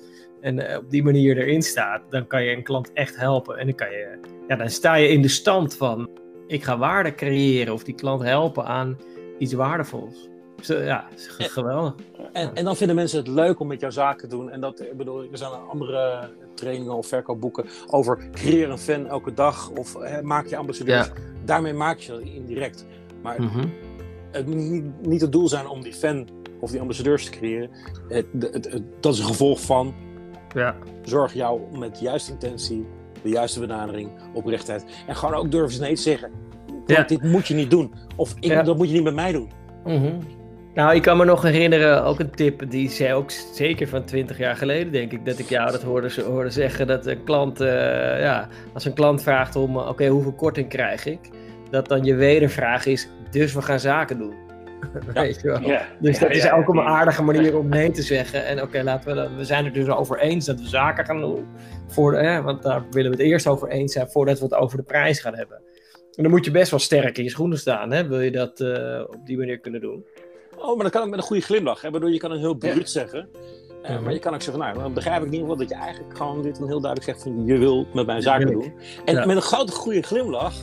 [0.44, 3.58] en eh, op die manier erin staat, dan kan je een klant echt helpen.
[3.58, 6.10] En dan, kan je, ja, dan sta je in de stand van:
[6.48, 8.98] ik ga waarde creëren of die klant helpen aan
[9.38, 10.30] iets waardevols.
[10.62, 11.94] Zo, ja, is ge- geweldig.
[12.34, 14.50] En, en dan vinden mensen het leuk om met jouw zaken te doen.
[14.50, 19.34] En dat, ik bedoel, er zijn andere trainingen of verkoopboeken over creëer een fan elke
[19.34, 21.10] dag of hè, maak je ambassadeurs.
[21.46, 22.86] Daarmee maak je dat indirect.
[23.22, 23.68] Maar Mhm.
[24.32, 26.28] het moet niet, niet het doel zijn om die fan
[26.60, 27.70] of die ambassadeurs te creëren.
[28.08, 29.94] Het, het, het- dat is een gevolg van
[30.54, 30.76] ja.
[31.04, 32.86] zorg jou met de juiste intentie,
[33.22, 34.86] de juiste benadering, oprechtheid.
[35.08, 36.32] En gewoon ook durven ze nee te zeggen.
[36.86, 37.04] Ja.
[37.04, 37.94] Dit moet je niet doen.
[38.16, 38.64] Of ik, Ja.
[38.64, 39.52] dat moet je niet met mij doen.
[39.84, 40.12] Mhm.
[40.74, 44.38] Nou, ik kan me nog herinneren, ook een tip, die zei ook zeker van 20
[44.38, 46.88] jaar geleden, denk ik, dat ik jou dat hoorde, hoorde zeggen.
[46.88, 47.70] Dat een klant, eh,
[48.20, 51.20] ja, als een klant vraagt om, eh, oké, hoeveel korting krijg ik?
[51.70, 54.34] Dat dan je wedervraag is, dus we gaan zaken doen.
[55.14, 55.62] Weet je wel?
[55.62, 58.46] Ja, Dus ja, dat is ja, ook een aardige manier om nee te zeggen.
[58.46, 61.22] En oké, laten we, dan- we zijn er dus over eens dat we zaken gaan
[61.22, 61.46] doen.
[61.88, 64.78] Voor, hè, want daar willen we het eerst over eens zijn voordat we het over
[64.78, 65.58] de prijs gaan hebben.
[66.16, 68.08] En dan moet je best wel sterk in je schoenen staan, hè?
[68.08, 70.06] wil je dat eh, op die manier kunnen doen.
[70.58, 71.82] Oh, maar dat kan ook met een goede glimlach.
[71.82, 71.92] Hè?
[71.92, 72.86] Waardoor je kan een heel bruut Ja.
[72.86, 73.30] zeggen.
[73.84, 74.00] Eh.
[74.00, 76.18] Maar je kan ook zeggen, nou, dan begrijp ik in ieder geval dat je eigenlijk
[76.18, 78.74] gewoon dit een heel duidelijk zegt van je wil met mijn zaken doen.
[79.06, 79.26] En Ja.
[79.26, 80.54] met een grote goede glimlach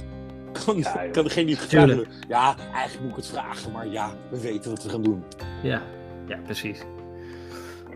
[0.53, 2.09] kan, Ja, kan degene die het gevraagd Tuurlijk.
[2.11, 2.24] heeft.
[2.28, 5.24] Ja, eigenlijk moet ik het vragen, maar ja, we weten wat we gaan doen.
[5.62, 5.82] Ja,
[6.26, 6.82] ja precies.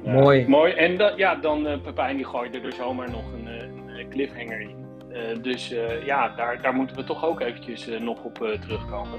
[0.02, 0.48] Ja, Mooi.
[0.48, 0.72] Mooi.
[0.72, 4.08] En da- ja, dan eh Pepijn die gooide er zomaar nog een, eh, een eh,
[4.10, 4.76] cliffhanger in.
[5.12, 9.18] Eh, dus eh, ja, daar, daar moeten we toch ook eventjes nog op terugkomen.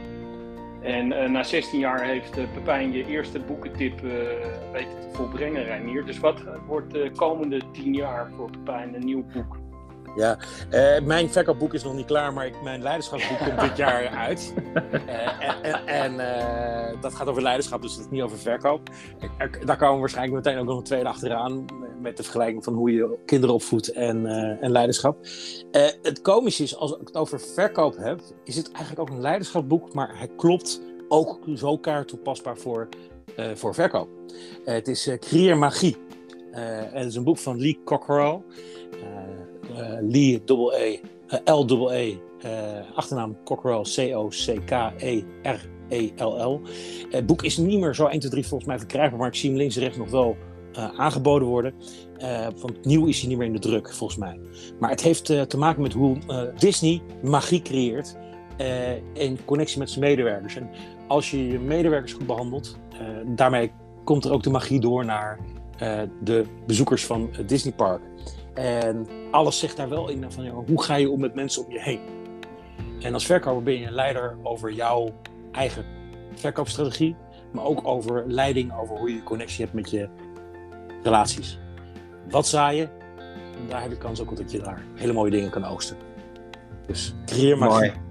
[0.81, 4.09] En eh, na 16 jaar heeft Pepijn je eerste boekentip eh,
[4.71, 6.05] weten te volbrengen, Reinier.
[6.05, 9.57] Dus wat wordt de komende 10 jaar voor Pepijn een nieuw boek?
[10.15, 10.37] Ja,
[10.69, 14.53] eh, mijn verkoopboek is nog niet klaar, maar ik, mijn leiderschapsboek komt dit jaar uit.
[15.05, 18.89] Eh, en en, en, eh, dat gaat over leiderschap, dus dat is niet over verkoop.
[19.37, 21.65] Er- daar komen waarschijnlijk meteen ook nog een tweede achteraan.
[22.01, 24.25] Met de vergelijking van hoe je kinderen opvoedt en,
[24.61, 25.17] en leiderschap.
[26.01, 29.93] Het komische is, als ik het over verkoop heb, is het eigenlijk ook een leiderschapsboek,
[29.93, 32.89] maar hij klopt ook zo elkaar toepasbaar voor,
[33.53, 34.09] voor verkoop.
[34.65, 35.97] Het is Creëer Magie.
[36.51, 38.41] En het is een boek van Lee Cockerell.
[39.75, 40.99] Eh, Lee double E,
[41.45, 42.17] L double E,
[42.95, 44.61] achternaam Cockerell, C-O-C-K-E-R-E-L-L.
[47.09, 49.49] Het boek is niet meer zo 1, 2, 3 volgens mij verkrijgbaar, maar ik zie
[49.49, 50.35] hem links en rechts nog wel
[50.75, 51.73] eh, aangeboden worden.
[52.17, 54.39] Eh, want nieuw is hij niet meer in de druk, volgens mij.
[54.79, 56.17] Maar het heeft te maken met hoe
[56.57, 58.15] Disney magie creëert
[59.13, 60.55] in connectie met zijn medewerkers.
[60.55, 60.69] En
[61.07, 63.71] als je je medewerkers goed behandelt, eh, daarmee
[64.03, 65.39] komt er ook de magie door naar
[66.23, 68.01] de bezoekers van het Disneypark.
[68.55, 71.71] En alles zegt daar wel in van ja, hoe ga je om met mensen om
[71.71, 71.99] je heen.
[73.01, 75.09] En als verkoper ben je een leider over jouw
[75.51, 75.85] eigen
[76.33, 77.15] verkoopstrategie,
[77.51, 80.07] maar ook over leiding, over hoe je connectie hebt met je
[81.03, 81.59] relaties.
[82.29, 82.87] Wat zaai je?
[83.57, 85.97] En daar heb je kans ook dat je daar hele mooie dingen kan oogsten.
[86.87, 87.91] Dus creëer magie.
[87.91, 88.03] Mooi.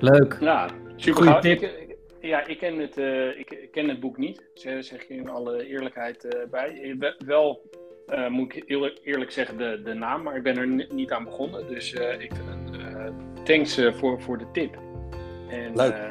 [0.00, 0.36] Leuk.
[0.40, 1.42] Ja, super Goeie gaaf.
[1.42, 1.62] tip.
[1.62, 5.28] Ik, ja, ik ken, het, eh, ik, ken het boek niet, zeg, zeg je in
[5.28, 6.80] alle eerlijkheid eh, bij.
[6.82, 7.60] Eh, we- Wel
[8.08, 11.12] eh, moet ik heel eerlijk zeggen de, de naam, maar ik ben er ni- niet
[11.12, 11.66] aan begonnen.
[11.68, 13.04] Dus eh, ik, eh,
[13.44, 14.78] thanks voor, voor de tip.
[15.50, 15.92] En, Leuk.
[15.92, 16.10] eh,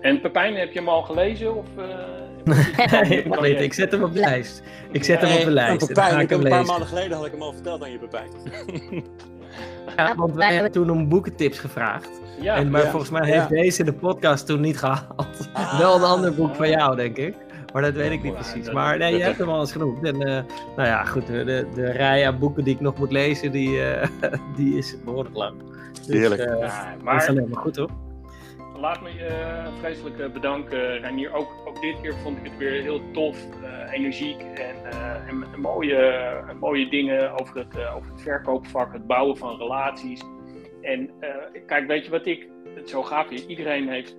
[0.00, 1.56] en Pepijn, heb je hem al gelezen?
[1.56, 4.62] Of, eh, Nog niet, ik zet hem op de lijst.
[4.92, 5.86] Ik zet hem op de lijst.
[5.86, 7.90] Pepijn, ik ik heb hem een paar maanden geleden had ik hem al verteld aan
[7.90, 8.28] je Pepijn.
[9.96, 12.10] Ja, want wij hebben toen om boekentips gevraagd.
[12.40, 13.34] Ja, en, maar ja, volgens mij ja.
[13.34, 15.48] heeft deze de podcast toen niet gehaald.
[15.52, 17.34] Ah, Wel een ander boek van jou, denk ik.
[17.76, 18.70] Maar dat weet ik niet precies.
[18.70, 20.04] Maar nee, je hebt hem al eens genoemd.
[20.04, 20.42] En eh,
[20.76, 21.26] nou ja, goed.
[21.26, 24.08] De, de rij aan boeken die ik nog moet lezen, die, eh,
[24.56, 25.54] die is behoorlijk lang.
[25.92, 26.40] Dus, Heerlijk.
[26.40, 26.66] eh, Ja, dat
[26.96, 27.90] is maar alleen maar goed, hoor.
[28.80, 31.34] Laat me je vreselijk bedanken, Reinier.
[31.34, 35.44] Ook, ook dit keer vond ik het weer heel tof, eh, energiek en, eh, en,
[35.54, 36.24] en mooie,
[36.60, 40.20] mooie dingen over het, eh, over het verkoopvak, het bouwen van relaties.
[40.82, 41.28] En eh,
[41.66, 43.44] kijk, weet je wat ik het zo gaaf vind?
[43.46, 44.16] Iedereen heeft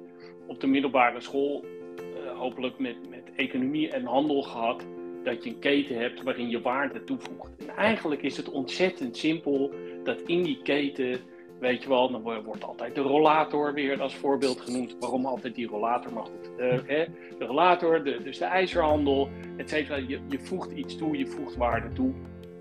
[0.47, 1.65] op de middelbare school
[1.97, 4.85] eh, hopelijk met, met economie en handel gehad
[5.23, 7.51] dat je een keten hebt waarin je waarde toevoegt.
[7.57, 9.71] En eigenlijk is het ontzettend simpel
[10.03, 11.19] dat in die keten
[11.59, 14.95] Weet je wel, dan wo- wordt altijd de rollator weer als voorbeeld genoemd.
[14.99, 16.13] Waarom altijd die rollator?
[16.13, 17.05] Maar goed, eh, hè,
[17.37, 19.95] de rollator, de, dus de ijzerhandel, et cetera.
[19.95, 22.13] Je, je voegt iets toe, je voegt waarde toe.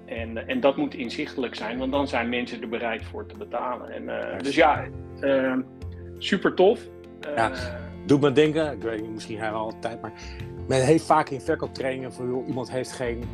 [0.06, 3.90] En, en dat moet inzichtelijk zijn, want dan zijn mensen er bereid voor te betalen.
[3.90, 4.84] En, uh, dus ja,
[5.20, 5.56] uh,
[6.18, 6.80] super tof.
[7.34, 7.52] ja,
[8.06, 10.12] doet me denken, ik weet niet, misschien hij al tijd, maar
[10.66, 13.24] men heeft vaak in verkooptrainingen voor joh, iemand heeft geen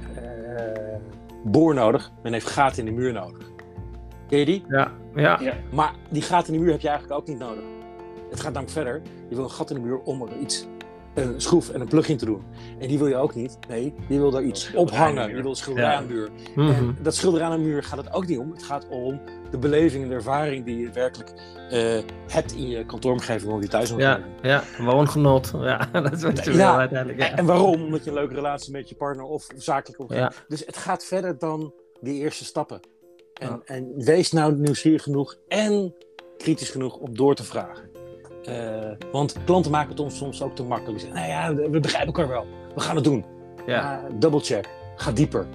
[1.45, 3.51] boor nodig, men heeft gaten in de muur nodig.
[4.29, 4.65] Ken je die?
[4.69, 5.39] Ja, ja.
[5.41, 5.55] ja.
[5.71, 7.63] Maar die gaten in de muur heb je eigenlijk ook niet nodig.
[8.31, 9.03] Het gaat namelijk verder.
[9.29, 10.67] Je wil een gat in de muur om er iets,
[11.15, 12.43] een schroef en een plug-in te doen.
[12.79, 13.59] En die wil je ook niet.
[13.69, 15.29] Nee, je wil daar iets ophangen.
[15.37, 16.31] Je wil een schilderij aan de muur.
[16.57, 17.03] En Mhm.
[17.03, 18.51] dat schilderij aan de muur gaat het ook niet om.
[18.53, 19.21] Het gaat om
[19.53, 21.33] de beleving en de ervaring die je werkelijk
[21.71, 21.99] eh,
[22.29, 24.25] hebt in je kantooromgeving of je Ja, thuisomgeving.
[24.43, 25.53] ja, woongenot.
[25.61, 27.21] Ja, dat is je wil Ja, uiteindelijk.
[27.23, 27.37] Ja.
[27.37, 27.83] En, waarom?
[27.83, 30.33] Omdat je een leuke relatie met je partner of zakelijk omgeving.
[30.35, 30.43] Ja.
[30.49, 32.81] Dus het gaat verder dan die eerste stappen.
[33.35, 33.61] En, Ja.
[33.65, 35.95] en wees nou nieuwsgierig genoeg en
[36.37, 37.91] kritisch genoeg om door te vragen.
[38.45, 41.01] Eh, want klanten maken het ons soms ook te makkelijk.
[41.01, 42.47] Ze zeggen, nou ja, we begrijpen elkaar wel.
[42.75, 43.25] We gaan het doen.
[43.67, 44.03] Ja.
[44.19, 44.69] Double check.
[44.97, 45.47] Ga dieper.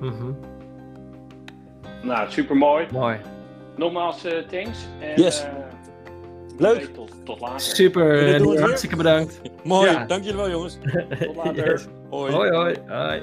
[0.00, 0.32] Mhm.
[2.02, 2.86] Nou, super mooi.
[2.92, 3.16] Mooi.
[3.76, 4.78] Nogmaals, eh, thanks.
[5.00, 5.42] En, Yes.
[5.42, 5.48] eh,
[6.58, 6.94] Leuk.
[6.94, 7.60] Tot, tot later.
[7.60, 8.60] Super, doen weer?
[8.60, 9.40] hartstikke bedankt.
[9.64, 9.90] Mooi.
[9.90, 10.04] Ja.
[10.06, 10.78] Dank jullie wel, jongens.
[11.26, 11.70] Tot later.
[11.70, 11.86] Yes.
[12.10, 12.32] Hoi.
[12.32, 12.74] Hoi, hoi.
[12.88, 13.22] hoi.